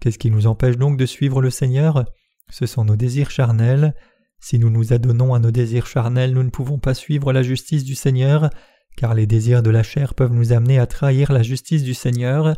Qu'est-ce 0.00 0.18
qui 0.18 0.30
nous 0.30 0.46
empêche 0.46 0.76
donc 0.76 0.96
de 0.98 1.06
suivre 1.06 1.40
le 1.40 1.50
Seigneur? 1.50 2.04
Ce 2.50 2.66
sont 2.66 2.84
nos 2.84 2.96
désirs 2.96 3.30
charnels. 3.30 3.94
Si 4.40 4.58
nous 4.58 4.70
nous 4.70 4.92
adonnons 4.92 5.34
à 5.34 5.38
nos 5.38 5.50
désirs 5.50 5.86
charnels, 5.86 6.34
nous 6.34 6.42
ne 6.42 6.50
pouvons 6.50 6.78
pas 6.78 6.94
suivre 6.94 7.32
la 7.32 7.42
justice 7.42 7.84
du 7.84 7.94
Seigneur, 7.94 8.50
car 8.96 9.14
les 9.14 9.26
désirs 9.26 9.62
de 9.62 9.70
la 9.70 9.82
chair 9.82 10.14
peuvent 10.14 10.34
nous 10.34 10.52
amener 10.52 10.78
à 10.78 10.86
trahir 10.86 11.32
la 11.32 11.42
justice 11.42 11.82
du 11.82 11.94
Seigneur. 11.94 12.54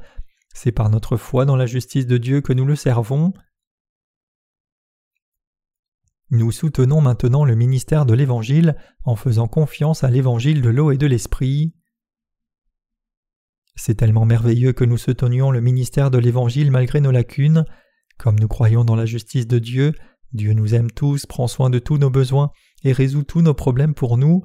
C'est 0.55 0.73
par 0.73 0.91
notre 0.91 1.17
foi 1.17 1.45
dans 1.45 1.57
la 1.57 1.67
justice 1.67 2.07
de 2.07 2.17
Dieu 2.17 2.41
que 2.41 2.53
nous 2.53 2.65
le 2.65 2.75
servons. 2.77 3.33
Nous 6.31 6.51
soutenons 6.51 7.01
maintenant 7.01 7.45
le 7.45 7.55
ministère 7.55 8.05
de 8.05 8.13
l'Évangile 8.13 8.77
en 9.05 9.15
faisant 9.15 9.47
confiance 9.47 10.03
à 10.03 10.11
l'Évangile 10.11 10.61
de 10.61 10.71
l'eau 10.71 10.91
et 10.91 10.97
de 10.97 11.07
l'Esprit. 11.07 11.73
C'est 13.77 13.95
tellement 13.95 14.25
merveilleux 14.25 14.73
que 14.73 14.85
nous 14.85 14.97
soutenions 14.97 15.53
le 15.53 15.61
ministère 15.61 16.11
de 16.11 16.19
l'Évangile 16.19 16.73
malgré 16.73 17.01
nos 17.01 17.13
lacunes. 17.13 17.65
Comme 18.19 18.41
nous 18.41 18.49
croyons 18.49 18.85
dans 18.85 18.97
la 18.97 19.07
justice 19.07 19.47
de 19.47 19.61
Dieu, 19.61 19.93
Dieu 20.33 20.53
nous 20.53 20.75
aime 20.75 20.91
tous, 20.91 21.27
prend 21.27 21.47
soin 21.47 21.71
de 21.71 21.79
tous 21.79 21.99
nos 21.99 22.11
besoins 22.11 22.51
et 22.83 22.93
résout 22.93 23.23
tous 23.23 23.43
nos 23.43 23.55
problèmes 23.55 23.95
pour 23.95 24.19
nous. 24.19 24.45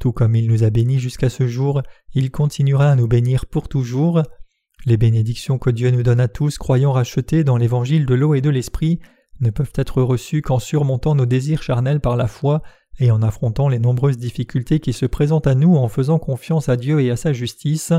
Tout 0.00 0.12
comme 0.12 0.34
il 0.34 0.48
nous 0.48 0.62
a 0.62 0.70
bénis 0.70 0.98
jusqu'à 0.98 1.28
ce 1.28 1.46
jour, 1.46 1.82
il 2.14 2.30
continuera 2.30 2.90
à 2.90 2.96
nous 2.96 3.08
bénir 3.08 3.44
pour 3.44 3.68
toujours. 3.68 4.22
Les 4.86 4.96
bénédictions 4.96 5.58
que 5.58 5.70
Dieu 5.70 5.90
nous 5.90 6.04
donne 6.04 6.20
à 6.20 6.28
tous 6.28 6.56
croyant 6.56 6.92
rachetés 6.92 7.44
dans 7.44 7.58
l'évangile 7.58 8.06
de 8.06 8.14
l'eau 8.14 8.34
et 8.34 8.40
de 8.40 8.48
l'esprit 8.48 9.00
ne 9.40 9.50
peuvent 9.50 9.72
être 9.74 10.02
reçus 10.02 10.42
qu'en 10.42 10.58
surmontant 10.58 11.14
nos 11.14 11.26
désirs 11.26 11.62
charnels 11.62 12.00
par 12.00 12.16
la 12.16 12.26
foi 12.26 12.62
et 12.98 13.10
en 13.10 13.22
affrontant 13.22 13.68
les 13.68 13.78
nombreuses 13.78 14.18
difficultés 14.18 14.80
qui 14.80 14.92
se 14.92 15.06
présentent 15.06 15.46
à 15.46 15.54
nous 15.54 15.76
en 15.76 15.88
faisant 15.88 16.18
confiance 16.18 16.68
à 16.68 16.76
Dieu 16.76 17.00
et 17.00 17.10
à 17.10 17.16
sa 17.16 17.32
justice. 17.32 17.92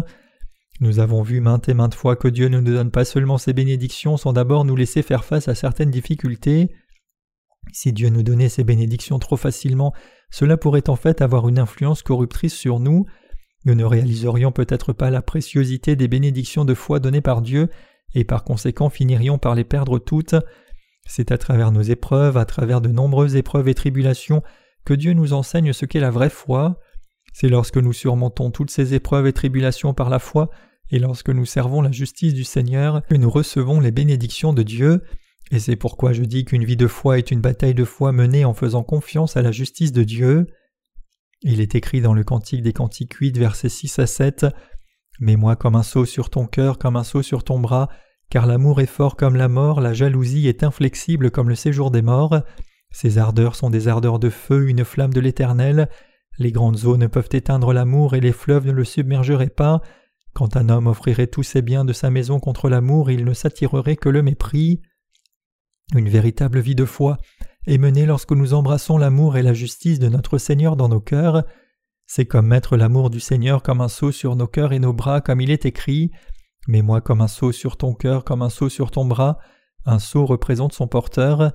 Nous 0.81 1.00
avons 1.00 1.22
vu 1.22 1.41
maintes 1.41 1.69
et 1.69 1.74
maintes 1.74 1.96
fois 1.96 2.15
que 2.15 2.27
Dieu 2.27 2.48
ne 2.48 2.60
nous 2.60 2.74
donne 2.74 2.91
pas 2.91 3.05
seulement 3.05 3.38
ses 3.38 3.53
bénédictions 3.53 4.17
sans 4.17 4.34
d'abord 4.34 4.65
nous 4.65 4.75
laisser 4.75 5.01
faire 5.01 5.25
face 5.25 5.48
à 5.48 5.55
certaines 5.55 5.91
difficultés. 5.91 6.72
Si 7.74 7.93
Dieu 7.93 8.10
nous 8.10 8.24
donnait 8.24 8.50
ses 8.50 8.63
bénédictions 8.63 9.19
trop 9.19 9.38
facilement, 9.38 9.93
cela 10.31 10.58
pourrait 10.58 10.89
en 10.89 10.96
fait 10.96 11.22
avoir 11.22 11.48
une 11.48 11.60
influence 11.60 12.01
corruptrice 12.01 12.53
sur 12.53 12.79
nous. 12.79 13.05
Nous 13.65 13.75
ne 13.75 13.84
réaliserions 13.84 14.51
peut-être 14.51 14.93
pas 14.93 15.10
la 15.10 15.22
préciosité 15.22 15.96
des 15.96 16.08
bénédictions 16.08 16.65
de 16.65 16.74
foi 16.74 17.00
données 17.00 17.22
par 17.22 17.41
Dieu 17.41 17.69
et 18.15 18.24
par 18.24 18.43
conséquent 18.43 18.89
finirions 18.89 19.38
par 19.38 19.55
les 19.55 19.65
perdre 19.65 20.00
toutes. 20.00 20.36
C'est 21.09 21.31
à 21.31 21.39
travers 21.39 21.71
nos 21.71 21.81
épreuves, 21.81 22.37
à 22.37 22.45
travers 22.45 22.81
de 22.81 22.89
nombreuses 22.89 23.35
épreuves 23.35 23.67
et 23.67 23.73
tribulations, 23.73 24.43
que 24.85 24.93
Dieu 24.93 25.13
nous 25.13 25.33
enseigne 25.33 25.73
ce 25.73 25.87
qu'est 25.87 25.99
la 25.99 26.11
vraie 26.11 26.29
foi. 26.29 26.79
C'est 27.33 27.49
lorsque 27.49 27.77
nous 27.77 27.93
surmontons 27.93 28.51
toutes 28.51 28.69
ces 28.69 28.93
épreuves 28.93 29.25
et 29.25 29.33
tribulations 29.33 29.95
par 29.95 30.11
la 30.11 30.19
foi, 30.19 30.51
et 30.91 30.99
lorsque 30.99 31.31
nous 31.31 31.45
servons 31.45 31.81
la 31.81 31.91
justice 31.91 32.35
du 32.35 32.43
Seigneur, 32.43 33.01
que 33.07 33.15
nous 33.15 33.29
recevons 33.29 33.79
les 33.79 33.89
bénédictions 33.89 34.53
de 34.53 34.61
Dieu. 34.61 35.01
Et 35.51 35.57
c'est 35.57 35.75
pourquoi 35.75 36.13
je 36.13 36.23
dis 36.23 36.45
qu'une 36.45 36.63
vie 36.63 36.77
de 36.77 36.85
foi 36.85 37.17
est 37.17 37.31
une 37.31 37.41
bataille 37.41 37.73
de 37.73 37.85
foi 37.85 38.11
menée 38.11 38.45
en 38.45 38.53
faisant 38.53 38.83
confiance 38.83 39.35
à 39.35 39.41
la 39.41 39.51
justice 39.51 39.91
de 39.91 40.03
Dieu. 40.03 40.45
Il 41.41 41.59
est 41.59 41.73
écrit 41.73 42.01
dans 42.01 42.13
le 42.13 42.23
Cantique 42.23 42.61
des 42.61 42.73
Cantiques 42.73 43.15
8, 43.15 43.35
versets 43.35 43.69
6 43.69 43.97
à 43.97 44.05
7 44.05 44.45
Mets-moi 45.19 45.55
comme 45.55 45.75
un 45.75 45.83
seau 45.83 46.05
sur 46.05 46.29
ton 46.29 46.45
cœur, 46.45 46.77
comme 46.77 46.95
un 46.95 47.03
seau 47.03 47.23
sur 47.23 47.43
ton 47.43 47.59
bras, 47.59 47.89
car 48.29 48.45
l'amour 48.45 48.81
est 48.81 48.86
fort 48.86 49.15
comme 49.15 49.36
la 49.36 49.48
mort, 49.48 49.81
la 49.81 49.93
jalousie 49.93 50.48
est 50.48 50.63
inflexible 50.63 51.31
comme 51.31 51.50
le 51.50 51.55
séjour 51.55 51.91
des 51.91 52.01
morts. 52.01 52.41
Ces 52.91 53.17
ardeurs 53.17 53.55
sont 53.55 53.69
des 53.69 53.88
ardeurs 53.88 54.19
de 54.19 54.29
feu, 54.29 54.69
une 54.69 54.86
flamme 54.86 55.13
de 55.13 55.19
l'Éternel. 55.19 55.89
Les 56.38 56.51
grandes 56.51 56.86
eaux 56.86 56.98
ne 56.98 57.07
peuvent 57.07 57.29
éteindre 57.31 57.74
l'amour 57.74 58.15
et 58.15 58.21
les 58.21 58.31
fleuves 58.31 58.65
ne 58.65 58.71
le 58.71 58.86
submergeraient 58.86 59.50
pas. 59.50 59.81
Quand 60.33 60.57
un 60.57 60.69
homme 60.69 60.88
offrirait 60.88 61.27
tous 61.27 61.43
ses 61.43 61.62
biens 61.62 61.86
de 61.86 61.93
sa 61.93 62.09
maison 62.09 62.39
contre 62.39 62.69
l'amour, 62.69 63.12
il 63.12 63.25
ne 63.25 63.33
s'attirerait 63.33 63.98
que 63.98 64.09
le 64.09 64.21
mépris. 64.21 64.81
Une 65.95 66.09
véritable 66.09 66.59
vie 66.59 66.75
de 66.75 66.86
foi 66.86 67.17
est 67.65 67.79
menée 67.79 68.05
lorsque 68.05 68.31
nous 68.31 68.53
embrassons 68.53 68.98
l'amour 68.98 69.38
et 69.38 69.43
la 69.43 69.53
justice 69.53 70.00
de 70.00 70.07
notre 70.07 70.38
Seigneur 70.38 70.75
dans 70.75 70.88
nos 70.88 71.01
cœurs. 71.01 71.43
C'est 72.05 72.25
comme 72.25 72.48
mettre 72.48 72.77
l'amour 72.77 73.09
du 73.09 73.19
Seigneur 73.19 73.62
comme 73.63 73.81
un 73.81 73.88
sceau 73.88 74.12
sur 74.12 74.36
nos 74.36 74.48
cœurs 74.48 74.71
et 74.71 74.79
nos 74.79 74.93
bras, 74.93 75.21
comme 75.21 75.41
il 75.41 75.51
est 75.51 75.65
écrit. 75.65 76.12
Mets-moi 76.67 77.01
comme 77.01 77.21
un 77.21 77.27
sceau 77.27 77.51
sur 77.51 77.77
ton 77.77 77.93
cœur, 77.93 78.23
comme 78.23 78.41
un 78.41 78.49
sceau 78.49 78.69
sur 78.69 78.91
ton 78.91 79.05
bras. 79.05 79.39
Un 79.85 79.99
sceau 79.99 80.25
représente 80.25 80.73
son 80.73 80.87
porteur. 80.87 81.51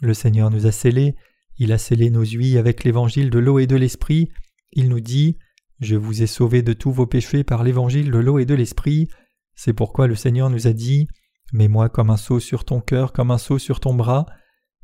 Le 0.00 0.14
Seigneur 0.14 0.50
nous 0.50 0.66
a 0.66 0.72
scellés, 0.72 1.16
il 1.56 1.72
a 1.72 1.78
scellé 1.78 2.10
nos 2.10 2.24
huiles 2.24 2.58
avec 2.58 2.84
l'évangile 2.84 3.30
de 3.30 3.38
l'eau 3.38 3.58
et 3.58 3.66
de 3.66 3.76
l'esprit. 3.76 4.30
Il 4.72 4.88
nous 4.88 5.00
dit 5.00 5.38
Je 5.80 5.96
vous 5.96 6.22
ai 6.22 6.26
sauvés 6.26 6.62
de 6.62 6.72
tous 6.72 6.90
vos 6.90 7.06
péchés 7.06 7.44
par 7.44 7.62
l'évangile 7.62 8.10
de 8.10 8.18
l'eau 8.18 8.38
et 8.38 8.44
de 8.44 8.54
l'esprit. 8.54 9.08
C'est 9.54 9.72
pourquoi 9.72 10.06
le 10.06 10.16
Seigneur 10.16 10.50
nous 10.50 10.66
a 10.66 10.72
dit 10.72 11.06
Mets-moi 11.52 11.88
comme 11.88 12.10
un 12.10 12.16
sceau 12.16 12.40
sur 12.40 12.64
ton 12.64 12.80
cœur, 12.80 13.12
comme 13.12 13.30
un 13.30 13.38
sceau 13.38 13.58
sur 13.58 13.78
ton 13.78 13.94
bras. 13.94 14.26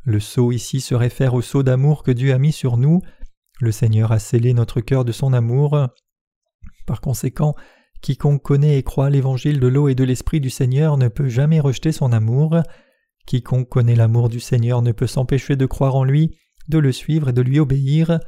Le 0.05 0.21
sceau 0.21 0.53
ici 0.53 0.81
se 0.81 0.95
réfère 0.95 1.35
au 1.35 1.43
sceau 1.43 1.63
d'amour 1.63 2.03
que 2.03 2.13
Dieu 2.13 2.33
a 2.33 2.39
mis 2.39 2.53
sur 2.53 2.77
nous. 2.77 3.01
Le 3.61 3.73
Seigneur 3.73 4.13
a 4.13 4.19
scellé 4.19 4.55
notre 4.55 4.81
cœur 4.81 5.05
de 5.05 5.13
son 5.13 5.33
amour. 5.33 5.89
Par 6.87 7.01
conséquent, 7.01 7.55
quiconque 8.01 8.43
connaît 8.43 8.79
et 8.79 8.83
croit 8.83 9.11
l'évangile 9.11 9.61
de 9.61 9.67
l'eau 9.69 9.89
et 9.89 9.95
de 9.95 10.05
l'esprit 10.05 10.41
du 10.41 10.51
Seigneur 10.51 10.97
ne 10.97 11.09
peut 11.09 11.29
jamais 11.29 11.61
rejeter 11.61 11.93
son 11.93 12.13
amour. 12.13 12.59
Quiconque 13.27 13.69
connaît 13.69 13.97
l'amour 13.97 14.29
du 14.29 14.41
Seigneur 14.41 14.83
ne 14.83 14.93
peut 14.93 15.07
s'empêcher 15.07 15.57
de 15.57 15.67
croire 15.67 15.97
en 15.97 16.05
lui, 16.05 16.37
de 16.69 16.79
le 16.79 16.93
suivre 16.93 17.29
et 17.29 17.33
de 17.33 17.43
lui 17.43 17.61
obéir. 17.61 18.21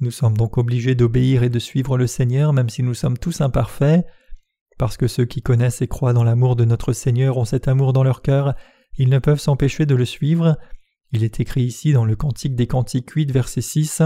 Nous 0.00 0.10
sommes 0.10 0.36
donc 0.36 0.58
obligés 0.58 0.94
d'obéir 0.94 1.42
et 1.42 1.48
de 1.48 1.58
suivre 1.58 1.96
le 1.96 2.06
Seigneur 2.06 2.52
même 2.52 2.68
si 2.68 2.82
nous 2.82 2.94
sommes 2.94 3.18
tous 3.18 3.40
imparfaits. 3.40 4.04
Parce 4.78 4.96
que 4.96 5.06
ceux 5.06 5.24
qui 5.24 5.40
connaissent 5.40 5.82
et 5.82 5.88
croient 5.88 6.12
dans 6.12 6.24
l'amour 6.24 6.56
de 6.56 6.64
notre 6.64 6.92
Seigneur 6.92 7.36
ont 7.38 7.44
cet 7.44 7.68
amour 7.68 7.92
dans 7.92 8.02
leur 8.02 8.22
cœur, 8.22 8.54
ils 8.98 9.08
ne 9.08 9.18
peuvent 9.18 9.40
s'empêcher 9.40 9.86
de 9.86 9.94
le 9.94 10.04
suivre. 10.04 10.56
Il 11.12 11.22
est 11.22 11.40
écrit 11.40 11.62
ici 11.62 11.92
dans 11.92 12.04
le 12.04 12.16
Cantique 12.16 12.56
des 12.56 12.66
Cantiques 12.66 13.10
8, 13.10 13.30
verset 13.30 13.60
6 13.60 14.02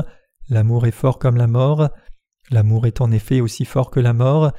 L'amour 0.51 0.87
est 0.87 0.93
fort 0.93 1.19
comme 1.19 1.37
la 1.37 1.47
mort. 1.47 1.91
L'amour 2.51 2.87
est 2.87 3.01
en 3.01 3.11
effet 3.11 3.41
aussi 3.41 3.65
fort 3.65 3.91
que 3.91 4.01
la 4.01 4.13
mort. 4.13 4.53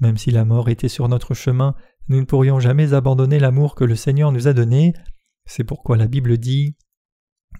Même 0.00 0.16
si 0.16 0.30
la 0.30 0.44
mort 0.44 0.68
était 0.68 0.88
sur 0.88 1.08
notre 1.08 1.34
chemin, 1.34 1.74
nous 2.08 2.20
ne 2.20 2.26
pourrions 2.26 2.60
jamais 2.60 2.94
abandonner 2.94 3.38
l'amour 3.38 3.74
que 3.74 3.84
le 3.84 3.96
Seigneur 3.96 4.32
nous 4.32 4.48
a 4.48 4.52
donné. 4.52 4.92
C'est 5.46 5.64
pourquoi 5.64 5.96
la 5.96 6.06
Bible 6.06 6.38
dit 6.38 6.76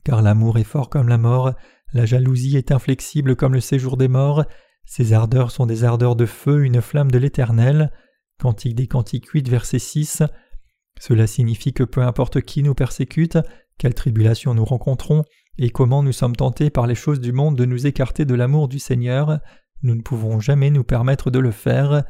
Car 0.05 0.23
l'amour 0.23 0.59
est 0.59 0.65
fort 0.65 0.91
comme 0.91 1.09
la 1.09 1.19
mort, 1.19 1.53
la 1.93 2.07
jalousie 2.07 2.57
est 2.57 2.73
inflexible 2.73 3.37
comme 3.37 3.55
le 3.55 3.61
séjour 3.61 3.97
des 3.97 4.09
morts, 4.09 4.45
ses 4.87 5.13
ardeurs 5.13 5.51
sont 5.51 5.67
des 5.67 5.85
ardeurs 5.85 6.17
de 6.17 6.27
feu, 6.27 6.65
une 6.65 6.81
flamme 6.81 7.11
de 7.11 7.19
l'Éternel. 7.19 7.93
Cantique 8.39 8.77
des 8.77 8.87
Cantiques 8.87 9.29
8, 9.29 9.49
verset 9.49 9.81
6. 9.81 10.23
Cela 11.01 11.27
signifie 11.27 11.73
que 11.73 11.83
peu 11.83 12.03
importe 12.03 12.41
qui 12.41 12.63
nous 12.63 12.75
persécute, 12.75 13.39
quelle 13.79 13.95
tribulation 13.95 14.55
nous 14.55 14.65
rencontrons, 14.65 15.25
et 15.59 15.71
comment 15.71 16.03
nous 16.03 16.13
sommes 16.13 16.37
tentés 16.37 16.71
par 16.71 16.87
les 16.87 16.95
choses 16.95 17.21
du 17.21 17.33
monde 17.33 17.57
de 17.57 17.65
nous 17.65 17.87
écarter 17.87 18.25
de 18.25 18.35
l'amour 18.35 18.69
du 18.69 18.79
Seigneur, 18.79 19.41
nous 19.83 19.95
ne 19.95 20.03
pouvons 20.03 20.39
jamais 20.39 20.71
nous 20.71 20.85
permettre 20.85 21.31
de 21.31 21.39
le 21.39 21.51
faire. 21.51 22.05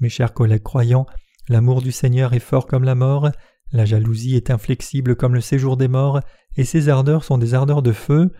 Mes 0.00 0.08
chers 0.08 0.34
collègues 0.34 0.62
croyants, 0.62 1.06
l'amour 1.48 1.82
du 1.82 1.92
Seigneur 1.92 2.32
est 2.32 2.40
fort 2.40 2.66
comme 2.66 2.84
la 2.84 2.94
mort, 2.94 3.30
la 3.72 3.84
jalousie 3.84 4.36
est 4.36 4.50
inflexible 4.50 5.16
comme 5.16 5.34
le 5.34 5.40
séjour 5.40 5.76
des 5.76 5.88
morts, 5.88 6.20
et 6.56 6.64
ses 6.64 6.88
ardeurs 6.88 7.24
sont 7.24 7.38
des 7.38 7.54
ardeurs 7.54 7.82
de 7.82 7.92
feu. 7.92 8.30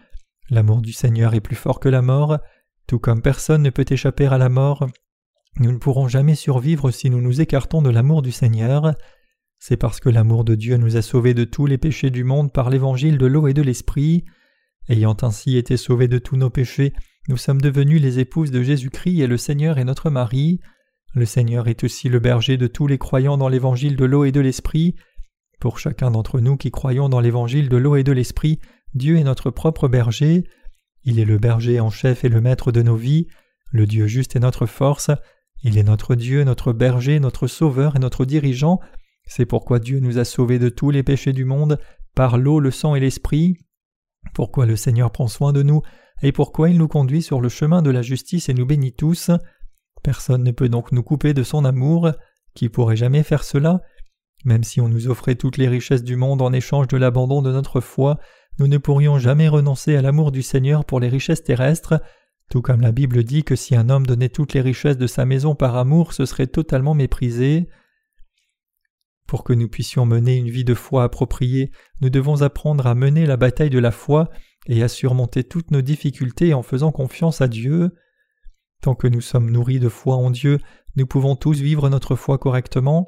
L'amour 0.50 0.80
du 0.80 0.92
Seigneur 0.92 1.34
est 1.34 1.40
plus 1.40 1.56
fort 1.56 1.80
que 1.80 1.88
la 1.88 2.02
mort, 2.02 2.38
tout 2.86 2.98
comme 2.98 3.22
personne 3.22 3.62
ne 3.62 3.70
peut 3.70 3.86
échapper 3.88 4.26
à 4.26 4.38
la 4.38 4.48
mort. 4.48 4.86
Nous 5.60 5.72
ne 5.72 5.78
pourrons 5.78 6.08
jamais 6.08 6.34
survivre 6.34 6.90
si 6.90 7.10
nous 7.10 7.20
nous 7.20 7.40
écartons 7.40 7.82
de 7.82 7.90
l'amour 7.90 8.22
du 8.22 8.32
Seigneur. 8.32 8.94
C'est 9.58 9.76
parce 9.76 10.00
que 10.00 10.08
l'amour 10.08 10.44
de 10.44 10.54
Dieu 10.54 10.76
nous 10.76 10.96
a 10.96 11.02
sauvés 11.02 11.34
de 11.34 11.44
tous 11.44 11.66
les 11.66 11.78
péchés 11.78 12.10
du 12.10 12.24
monde 12.24 12.52
par 12.52 12.70
l'évangile 12.70 13.18
de 13.18 13.26
l'eau 13.26 13.46
et 13.46 13.54
de 13.54 13.62
l'esprit. 13.62 14.24
Ayant 14.88 15.16
ainsi 15.22 15.56
été 15.56 15.76
sauvés 15.76 16.08
de 16.08 16.18
tous 16.18 16.36
nos 16.36 16.50
péchés, 16.50 16.92
nous 17.28 17.38
sommes 17.38 17.60
devenus 17.60 18.02
les 18.02 18.18
épouses 18.18 18.50
de 18.50 18.62
Jésus-Christ 18.62 19.20
et 19.20 19.26
le 19.26 19.38
Seigneur 19.38 19.78
est 19.78 19.84
notre 19.84 20.10
mari. 20.10 20.60
Le 21.14 21.26
Seigneur 21.26 21.68
est 21.68 21.84
aussi 21.84 22.08
le 22.08 22.18
berger 22.18 22.56
de 22.56 22.66
tous 22.66 22.88
les 22.88 22.98
croyants 22.98 23.38
dans 23.38 23.48
l'évangile 23.48 23.94
de 23.94 24.04
l'eau 24.04 24.24
et 24.24 24.32
de 24.32 24.40
l'esprit. 24.40 24.96
Pour 25.60 25.78
chacun 25.78 26.10
d'entre 26.10 26.40
nous 26.40 26.56
qui 26.56 26.72
croyons 26.72 27.08
dans 27.08 27.20
l'évangile 27.20 27.68
de 27.68 27.76
l'eau 27.76 27.94
et 27.94 28.02
de 28.02 28.10
l'esprit, 28.10 28.58
Dieu 28.94 29.16
est 29.16 29.24
notre 29.24 29.50
propre 29.50 29.86
berger. 29.86 30.42
Il 31.04 31.20
est 31.20 31.24
le 31.24 31.38
berger 31.38 31.78
en 31.78 31.88
chef 31.88 32.24
et 32.24 32.28
le 32.28 32.40
maître 32.40 32.72
de 32.72 32.82
nos 32.82 32.96
vies. 32.96 33.28
Le 33.70 33.86
Dieu 33.86 34.08
juste 34.08 34.34
est 34.34 34.40
notre 34.40 34.66
force. 34.66 35.12
Il 35.62 35.78
est 35.78 35.84
notre 35.84 36.16
Dieu, 36.16 36.42
notre 36.42 36.72
berger, 36.72 37.20
notre 37.20 37.46
sauveur 37.46 37.94
et 37.94 38.00
notre 38.00 38.24
dirigeant. 38.24 38.80
C'est 39.26 39.46
pourquoi 39.46 39.78
Dieu 39.78 40.00
nous 40.00 40.18
a 40.18 40.24
sauvés 40.24 40.58
de 40.58 40.68
tous 40.68 40.90
les 40.90 41.04
péchés 41.04 41.32
du 41.32 41.44
monde 41.44 41.78
par 42.16 42.38
l'eau, 42.38 42.58
le 42.58 42.72
sang 42.72 42.96
et 42.96 43.00
l'esprit. 43.00 43.56
Pourquoi 44.34 44.66
le 44.66 44.74
Seigneur 44.74 45.12
prend 45.12 45.28
soin 45.28 45.52
de 45.52 45.62
nous 45.62 45.80
et 46.22 46.32
pourquoi 46.32 46.70
il 46.70 46.78
nous 46.78 46.88
conduit 46.88 47.22
sur 47.22 47.40
le 47.40 47.48
chemin 47.48 47.82
de 47.82 47.90
la 47.90 48.02
justice 48.02 48.48
et 48.48 48.54
nous 48.54 48.66
bénit 48.66 48.92
tous. 48.92 49.30
Personne 50.04 50.44
ne 50.44 50.52
peut 50.52 50.68
donc 50.68 50.92
nous 50.92 51.02
couper 51.02 51.34
de 51.34 51.42
son 51.42 51.64
amour. 51.64 52.12
Qui 52.54 52.68
pourrait 52.68 52.94
jamais 52.94 53.24
faire 53.24 53.42
cela 53.42 53.80
Même 54.44 54.62
si 54.62 54.80
on 54.80 54.88
nous 54.88 55.08
offrait 55.08 55.34
toutes 55.34 55.56
les 55.56 55.66
richesses 55.66 56.04
du 56.04 56.14
monde 56.14 56.42
en 56.42 56.52
échange 56.52 56.86
de 56.86 56.96
l'abandon 56.96 57.42
de 57.42 57.50
notre 57.50 57.80
foi, 57.80 58.20
nous 58.58 58.68
ne 58.68 58.78
pourrions 58.78 59.18
jamais 59.18 59.48
renoncer 59.48 59.96
à 59.96 60.02
l'amour 60.02 60.30
du 60.30 60.42
Seigneur 60.42 60.84
pour 60.84 61.00
les 61.00 61.08
richesses 61.08 61.42
terrestres, 61.42 62.00
tout 62.50 62.60
comme 62.60 62.82
la 62.82 62.92
Bible 62.92 63.24
dit 63.24 63.42
que 63.42 63.56
si 63.56 63.74
un 63.74 63.88
homme 63.88 64.06
donnait 64.06 64.28
toutes 64.28 64.52
les 64.52 64.60
richesses 64.60 64.98
de 64.98 65.06
sa 65.06 65.24
maison 65.24 65.54
par 65.54 65.74
amour, 65.74 66.12
ce 66.12 66.26
serait 66.26 66.46
totalement 66.46 66.94
méprisé. 66.94 67.68
Pour 69.26 69.42
que 69.42 69.54
nous 69.54 69.68
puissions 69.68 70.04
mener 70.04 70.36
une 70.36 70.50
vie 70.50 70.64
de 70.64 70.74
foi 70.74 71.02
appropriée, 71.02 71.72
nous 72.02 72.10
devons 72.10 72.42
apprendre 72.42 72.86
à 72.86 72.94
mener 72.94 73.24
la 73.24 73.38
bataille 73.38 73.70
de 73.70 73.78
la 73.78 73.90
foi 73.90 74.28
et 74.66 74.82
à 74.82 74.88
surmonter 74.88 75.44
toutes 75.44 75.70
nos 75.70 75.80
difficultés 75.80 76.52
en 76.52 76.62
faisant 76.62 76.92
confiance 76.92 77.40
à 77.40 77.48
Dieu. 77.48 77.90
Tant 78.80 78.94
que 78.94 79.06
nous 79.06 79.20
sommes 79.20 79.50
nourris 79.50 79.80
de 79.80 79.88
foi 79.88 80.16
en 80.16 80.30
Dieu, 80.30 80.58
nous 80.96 81.06
pouvons 81.06 81.36
tous 81.36 81.60
vivre 81.60 81.88
notre 81.88 82.16
foi 82.16 82.38
correctement. 82.38 83.06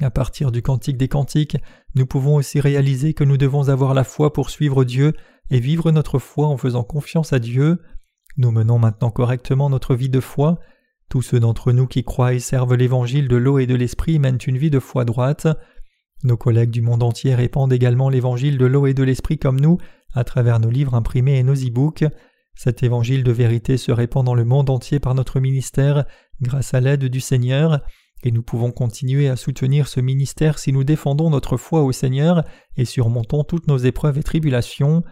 À 0.00 0.10
partir 0.10 0.50
du 0.50 0.62
Cantique 0.62 0.96
des 0.96 1.08
Cantiques, 1.08 1.56
nous 1.94 2.06
pouvons 2.06 2.36
aussi 2.36 2.60
réaliser 2.60 3.14
que 3.14 3.24
nous 3.24 3.36
devons 3.36 3.68
avoir 3.68 3.94
la 3.94 4.04
foi 4.04 4.32
pour 4.32 4.50
suivre 4.50 4.84
Dieu 4.84 5.12
et 5.50 5.60
vivre 5.60 5.92
notre 5.92 6.18
foi 6.18 6.48
en 6.48 6.56
faisant 6.56 6.82
confiance 6.82 7.32
à 7.32 7.38
Dieu. 7.38 7.80
Nous 8.36 8.50
menons 8.50 8.78
maintenant 8.78 9.10
correctement 9.10 9.70
notre 9.70 9.94
vie 9.94 10.08
de 10.08 10.20
foi. 10.20 10.58
Tous 11.08 11.22
ceux 11.22 11.38
d'entre 11.38 11.70
nous 11.72 11.86
qui 11.86 12.02
croient 12.02 12.34
et 12.34 12.40
servent 12.40 12.74
l'évangile 12.74 13.28
de 13.28 13.36
l'eau 13.36 13.58
et 13.58 13.66
de 13.66 13.74
l'esprit 13.74 14.18
mènent 14.18 14.38
une 14.46 14.58
vie 14.58 14.70
de 14.70 14.80
foi 14.80 15.04
droite. 15.04 15.46
Nos 16.24 16.36
collègues 16.36 16.70
du 16.70 16.82
monde 16.82 17.02
entier 17.02 17.34
répandent 17.34 17.72
également 17.72 18.08
l'évangile 18.08 18.58
de 18.58 18.66
l'eau 18.66 18.86
et 18.86 18.94
de 18.94 19.02
l'esprit 19.02 19.38
comme 19.38 19.60
nous 19.60 19.78
à 20.14 20.24
travers 20.24 20.58
nos 20.58 20.70
livres 20.70 20.94
imprimés 20.94 21.38
et 21.38 21.42
nos 21.42 21.54
e-books. 21.54 22.04
Cet 22.54 22.82
évangile 22.82 23.24
de 23.24 23.32
vérité 23.32 23.76
se 23.76 23.92
répand 23.92 24.24
dans 24.24 24.34
le 24.34 24.44
monde 24.44 24.70
entier 24.70 25.00
par 25.00 25.14
notre 25.14 25.40
ministère 25.40 26.04
grâce 26.40 26.74
à 26.74 26.80
l'aide 26.80 27.04
du 27.04 27.20
Seigneur, 27.20 27.80
et 28.22 28.30
nous 28.30 28.42
pouvons 28.42 28.70
continuer 28.70 29.28
à 29.28 29.36
soutenir 29.36 29.86
ce 29.86 30.00
ministère 30.00 30.58
si 30.58 30.72
nous 30.72 30.84
défendons 30.84 31.30
notre 31.30 31.56
foi 31.56 31.82
au 31.82 31.92
Seigneur 31.92 32.44
et 32.76 32.84
surmontons 32.84 33.44
toutes 33.44 33.68
nos 33.68 33.76
épreuves 33.76 34.18
et 34.18 34.22
tribulations. 34.22 35.02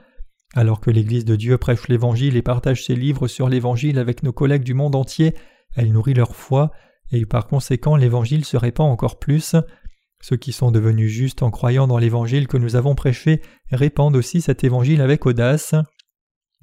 Alors 0.55 0.81
que 0.81 0.91
l'Église 0.91 1.25
de 1.25 1.37
Dieu 1.37 1.59
prêche 1.59 1.89
l'Évangile 1.89 2.37
et 2.37 2.43
partage 2.43 2.85
ses 2.85 2.95
livres 2.95 3.29
sur 3.29 3.49
l'Évangile 3.49 3.99
avec 3.99 4.23
nos 4.23 4.33
collègues 4.33 4.65
du 4.65 4.75
monde 4.75 4.95
entier, 4.95 5.35
elle 5.77 5.93
nourrit 5.93 6.15
leur 6.15 6.35
foi, 6.37 6.71
et 7.11 7.27
par 7.27 7.47
conséquent 7.47 7.97
l'Évangile 7.97 8.45
se 8.45 8.57
répand 8.57 8.91
encore 8.91 9.19
plus. 9.19 9.57
Ceux 10.21 10.37
qui 10.37 10.53
sont 10.53 10.71
devenus 10.71 11.11
justes 11.11 11.43
en 11.43 11.51
croyant 11.51 11.87
dans 11.87 11.99
l'Évangile 11.99 12.49
que 12.49 12.57
nous 12.57 12.77
avons 12.77 12.95
prêché 12.95 13.43
répandent 13.71 14.17
aussi 14.17 14.41
cet 14.41 14.65
Évangile 14.65 15.01
avec 15.01 15.27
audace. 15.27 15.75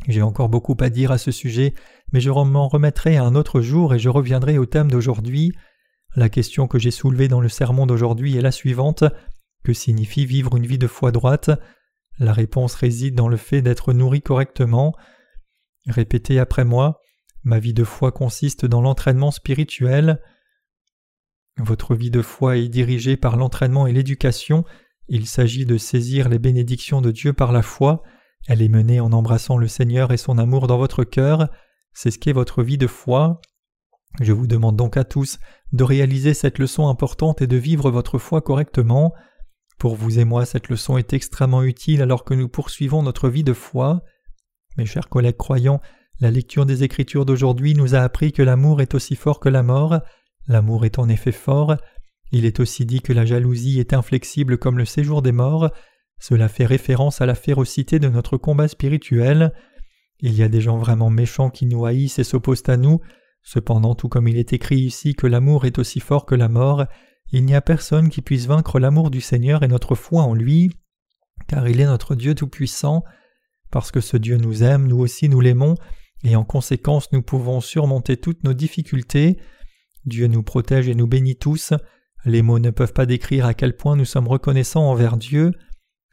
J'ai 0.07 0.21
encore 0.21 0.49
beaucoup 0.49 0.77
à 0.79 0.89
dire 0.89 1.11
à 1.11 1.17
ce 1.17 1.31
sujet, 1.31 1.73
mais 2.11 2.21
je 2.21 2.29
m'en 2.29 2.67
remettrai 2.67 3.17
à 3.17 3.23
un 3.23 3.35
autre 3.35 3.61
jour 3.61 3.93
et 3.93 3.99
je 3.99 4.09
reviendrai 4.09 4.57
au 4.57 4.65
thème 4.65 4.89
d'aujourd'hui. 4.89 5.53
La 6.15 6.29
question 6.29 6.67
que 6.67 6.79
j'ai 6.79 6.91
soulevée 6.91 7.27
dans 7.27 7.41
le 7.41 7.49
sermon 7.49 7.85
d'aujourd'hui 7.85 8.37
est 8.37 8.41
la 8.41 8.51
suivante. 8.51 9.03
Que 9.63 9.73
signifie 9.73 10.25
vivre 10.25 10.55
une 10.55 10.65
vie 10.65 10.77
de 10.77 10.87
foi 10.87 11.11
droite? 11.11 11.51
La 12.17 12.33
réponse 12.33 12.75
réside 12.75 13.15
dans 13.15 13.27
le 13.27 13.37
fait 13.37 13.61
d'être 13.61 13.93
nourri 13.93 14.21
correctement. 14.21 14.95
Répétez 15.85 16.39
après 16.39 16.65
moi. 16.65 16.99
Ma 17.43 17.59
vie 17.59 17.73
de 17.73 17.83
foi 17.83 18.11
consiste 18.11 18.65
dans 18.65 18.81
l'entraînement 18.81 19.31
spirituel. 19.31 20.21
Votre 21.57 21.95
vie 21.95 22.11
de 22.11 22.21
foi 22.21 22.57
est 22.57 22.69
dirigée 22.69 23.17
par 23.17 23.37
l'entraînement 23.37 23.85
et 23.85 23.93
l'éducation. 23.93 24.65
Il 25.07 25.27
s'agit 25.27 25.65
de 25.65 25.77
saisir 25.77 26.29
les 26.29 26.39
bénédictions 26.39 27.01
de 27.01 27.11
Dieu 27.11 27.33
par 27.33 27.51
la 27.51 27.61
foi. 27.61 28.03
Elle 28.47 28.61
est 28.61 28.69
menée 28.69 28.99
en 28.99 29.11
embrassant 29.11 29.57
le 29.57 29.67
Seigneur 29.67 30.11
et 30.11 30.17
son 30.17 30.37
amour 30.37 30.67
dans 30.67 30.77
votre 30.77 31.03
cœur. 31.03 31.49
C'est 31.93 32.11
ce 32.11 32.19
qu'est 32.19 32.33
votre 32.33 32.63
vie 32.63 32.77
de 32.77 32.87
foi. 32.87 33.41
Je 34.21 34.33
vous 34.33 34.47
demande 34.47 34.75
donc 34.75 34.97
à 34.97 35.03
tous 35.03 35.39
de 35.71 35.83
réaliser 35.83 36.33
cette 36.33 36.57
leçon 36.57 36.87
importante 36.87 37.41
et 37.41 37.47
de 37.47 37.57
vivre 37.57 37.91
votre 37.91 38.17
foi 38.17 38.41
correctement. 38.41 39.13
Pour 39.77 39.95
vous 39.95 40.19
et 40.19 40.25
moi, 40.25 40.45
cette 40.45 40.69
leçon 40.69 40.97
est 40.97 41.13
extrêmement 41.13 41.63
utile 41.63 42.01
alors 42.01 42.23
que 42.23 42.33
nous 42.33 42.49
poursuivons 42.49 43.03
notre 43.03 43.29
vie 43.29 43.43
de 43.43 43.53
foi. 43.53 44.01
Mes 44.77 44.85
chers 44.85 45.09
collègues 45.09 45.37
croyants, 45.37 45.81
la 46.19 46.31
lecture 46.31 46.65
des 46.65 46.83
Écritures 46.83 47.25
d'aujourd'hui 47.25 47.75
nous 47.75 47.95
a 47.95 47.99
appris 47.99 48.33
que 48.33 48.41
l'amour 48.41 48.81
est 48.81 48.93
aussi 48.93 49.15
fort 49.15 49.39
que 49.39 49.47
la 49.49 49.63
mort. 49.63 49.99
L'amour 50.47 50.85
est 50.85 50.99
en 50.99 51.07
effet 51.07 51.31
fort. 51.31 51.75
Il 52.31 52.45
est 52.45 52.59
aussi 52.59 52.85
dit 52.85 53.01
que 53.01 53.13
la 53.13 53.25
jalousie 53.25 53.79
est 53.79 53.93
inflexible 53.93 54.57
comme 54.57 54.77
le 54.77 54.85
séjour 54.85 55.21
des 55.21 55.31
morts. 55.31 55.71
Cela 56.19 56.49
fait 56.49 56.65
référence 56.65 57.21
à 57.21 57.25
la 57.25 57.35
férocité 57.35 57.99
de 57.99 58.09
notre 58.09 58.37
combat 58.37 58.67
spirituel. 58.67 59.53
Il 60.19 60.33
y 60.33 60.43
a 60.43 60.49
des 60.49 60.61
gens 60.61 60.77
vraiment 60.77 61.09
méchants 61.09 61.49
qui 61.49 61.65
nous 61.65 61.85
haïssent 61.85 62.19
et 62.19 62.23
s'opposent 62.23 62.67
à 62.67 62.77
nous. 62.77 62.99
Cependant, 63.41 63.95
tout 63.95 64.09
comme 64.09 64.27
il 64.27 64.37
est 64.37 64.53
écrit 64.53 64.79
ici 64.79 65.15
que 65.15 65.27
l'amour 65.27 65.65
est 65.65 65.79
aussi 65.79 66.01
fort 66.01 66.25
que 66.25 66.35
la 66.35 66.49
mort, 66.49 66.85
il 67.31 67.45
n'y 67.45 67.55
a 67.55 67.61
personne 67.61 68.09
qui 68.09 68.21
puisse 68.21 68.47
vaincre 68.47 68.79
l'amour 68.79 69.11
du 69.11 69.21
Seigneur 69.21 69.63
et 69.63 69.67
notre 69.67 69.95
foi 69.95 70.23
en 70.23 70.33
lui, 70.33 70.71
car 71.47 71.67
il 71.69 71.79
est 71.79 71.85
notre 71.85 72.15
Dieu 72.15 72.35
Tout-Puissant. 72.35 73.03
Parce 73.71 73.91
que 73.91 74.01
ce 74.01 74.17
Dieu 74.17 74.37
nous 74.37 74.63
aime, 74.63 74.87
nous 74.87 74.97
aussi 74.97 75.29
nous 75.29 75.41
l'aimons, 75.41 75.75
et 76.23 76.35
en 76.35 76.43
conséquence 76.43 77.11
nous 77.11 77.21
pouvons 77.21 77.61
surmonter 77.61 78.17
toutes 78.17 78.43
nos 78.43 78.53
difficultés. 78.53 79.37
Dieu 80.05 80.27
nous 80.27 80.43
protège 80.43 80.89
et 80.89 80.95
nous 80.95 81.07
bénit 81.07 81.37
tous. 81.37 81.73
Les 82.25 82.41
mots 82.41 82.59
ne 82.59 82.71
peuvent 82.71 82.93
pas 82.93 83.05
décrire 83.05 83.45
à 83.45 83.53
quel 83.53 83.75
point 83.75 83.95
nous 83.95 84.05
sommes 84.05 84.27
reconnaissants 84.27 84.89
envers 84.89 85.17
Dieu. 85.17 85.51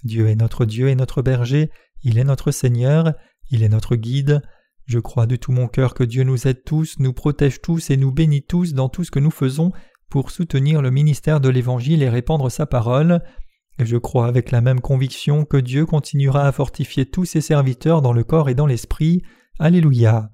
Dieu 0.06 0.28
est 0.28 0.36
notre 0.36 0.64
Dieu 0.64 0.88
et 0.88 0.94
notre 0.94 1.22
berger, 1.22 1.70
il 2.02 2.18
est 2.18 2.24
notre 2.24 2.50
Seigneur, 2.50 3.14
il 3.50 3.62
est 3.62 3.68
notre 3.68 3.96
guide. 3.96 4.42
Je 4.86 4.98
crois 4.98 5.26
de 5.26 5.36
tout 5.36 5.52
mon 5.52 5.66
cœur 5.66 5.94
que 5.94 6.04
Dieu 6.04 6.22
nous 6.22 6.46
aide 6.46 6.64
tous, 6.64 6.98
nous 6.98 7.12
protège 7.12 7.60
tous 7.60 7.90
et 7.90 7.96
nous 7.96 8.12
bénit 8.12 8.42
tous 8.42 8.72
dans 8.72 8.88
tout 8.88 9.04
ce 9.04 9.10
que 9.10 9.18
nous 9.18 9.30
faisons 9.30 9.72
pour 10.08 10.30
soutenir 10.30 10.82
le 10.82 10.90
ministère 10.90 11.40
de 11.40 11.48
l'Évangile 11.48 12.02
et 12.02 12.08
répandre 12.08 12.50
sa 12.50 12.66
parole. 12.66 13.20
Et 13.78 13.84
je 13.84 13.96
crois 13.96 14.26
avec 14.26 14.50
la 14.50 14.60
même 14.60 14.80
conviction 14.80 15.44
que 15.44 15.56
Dieu 15.56 15.84
continuera 15.84 16.46
à 16.46 16.52
fortifier 16.52 17.06
tous 17.06 17.24
ses 17.24 17.40
serviteurs 17.40 18.00
dans 18.00 18.12
le 18.12 18.24
corps 18.24 18.48
et 18.48 18.54
dans 18.54 18.66
l'esprit. 18.66 19.22
Alléluia. 19.58 20.30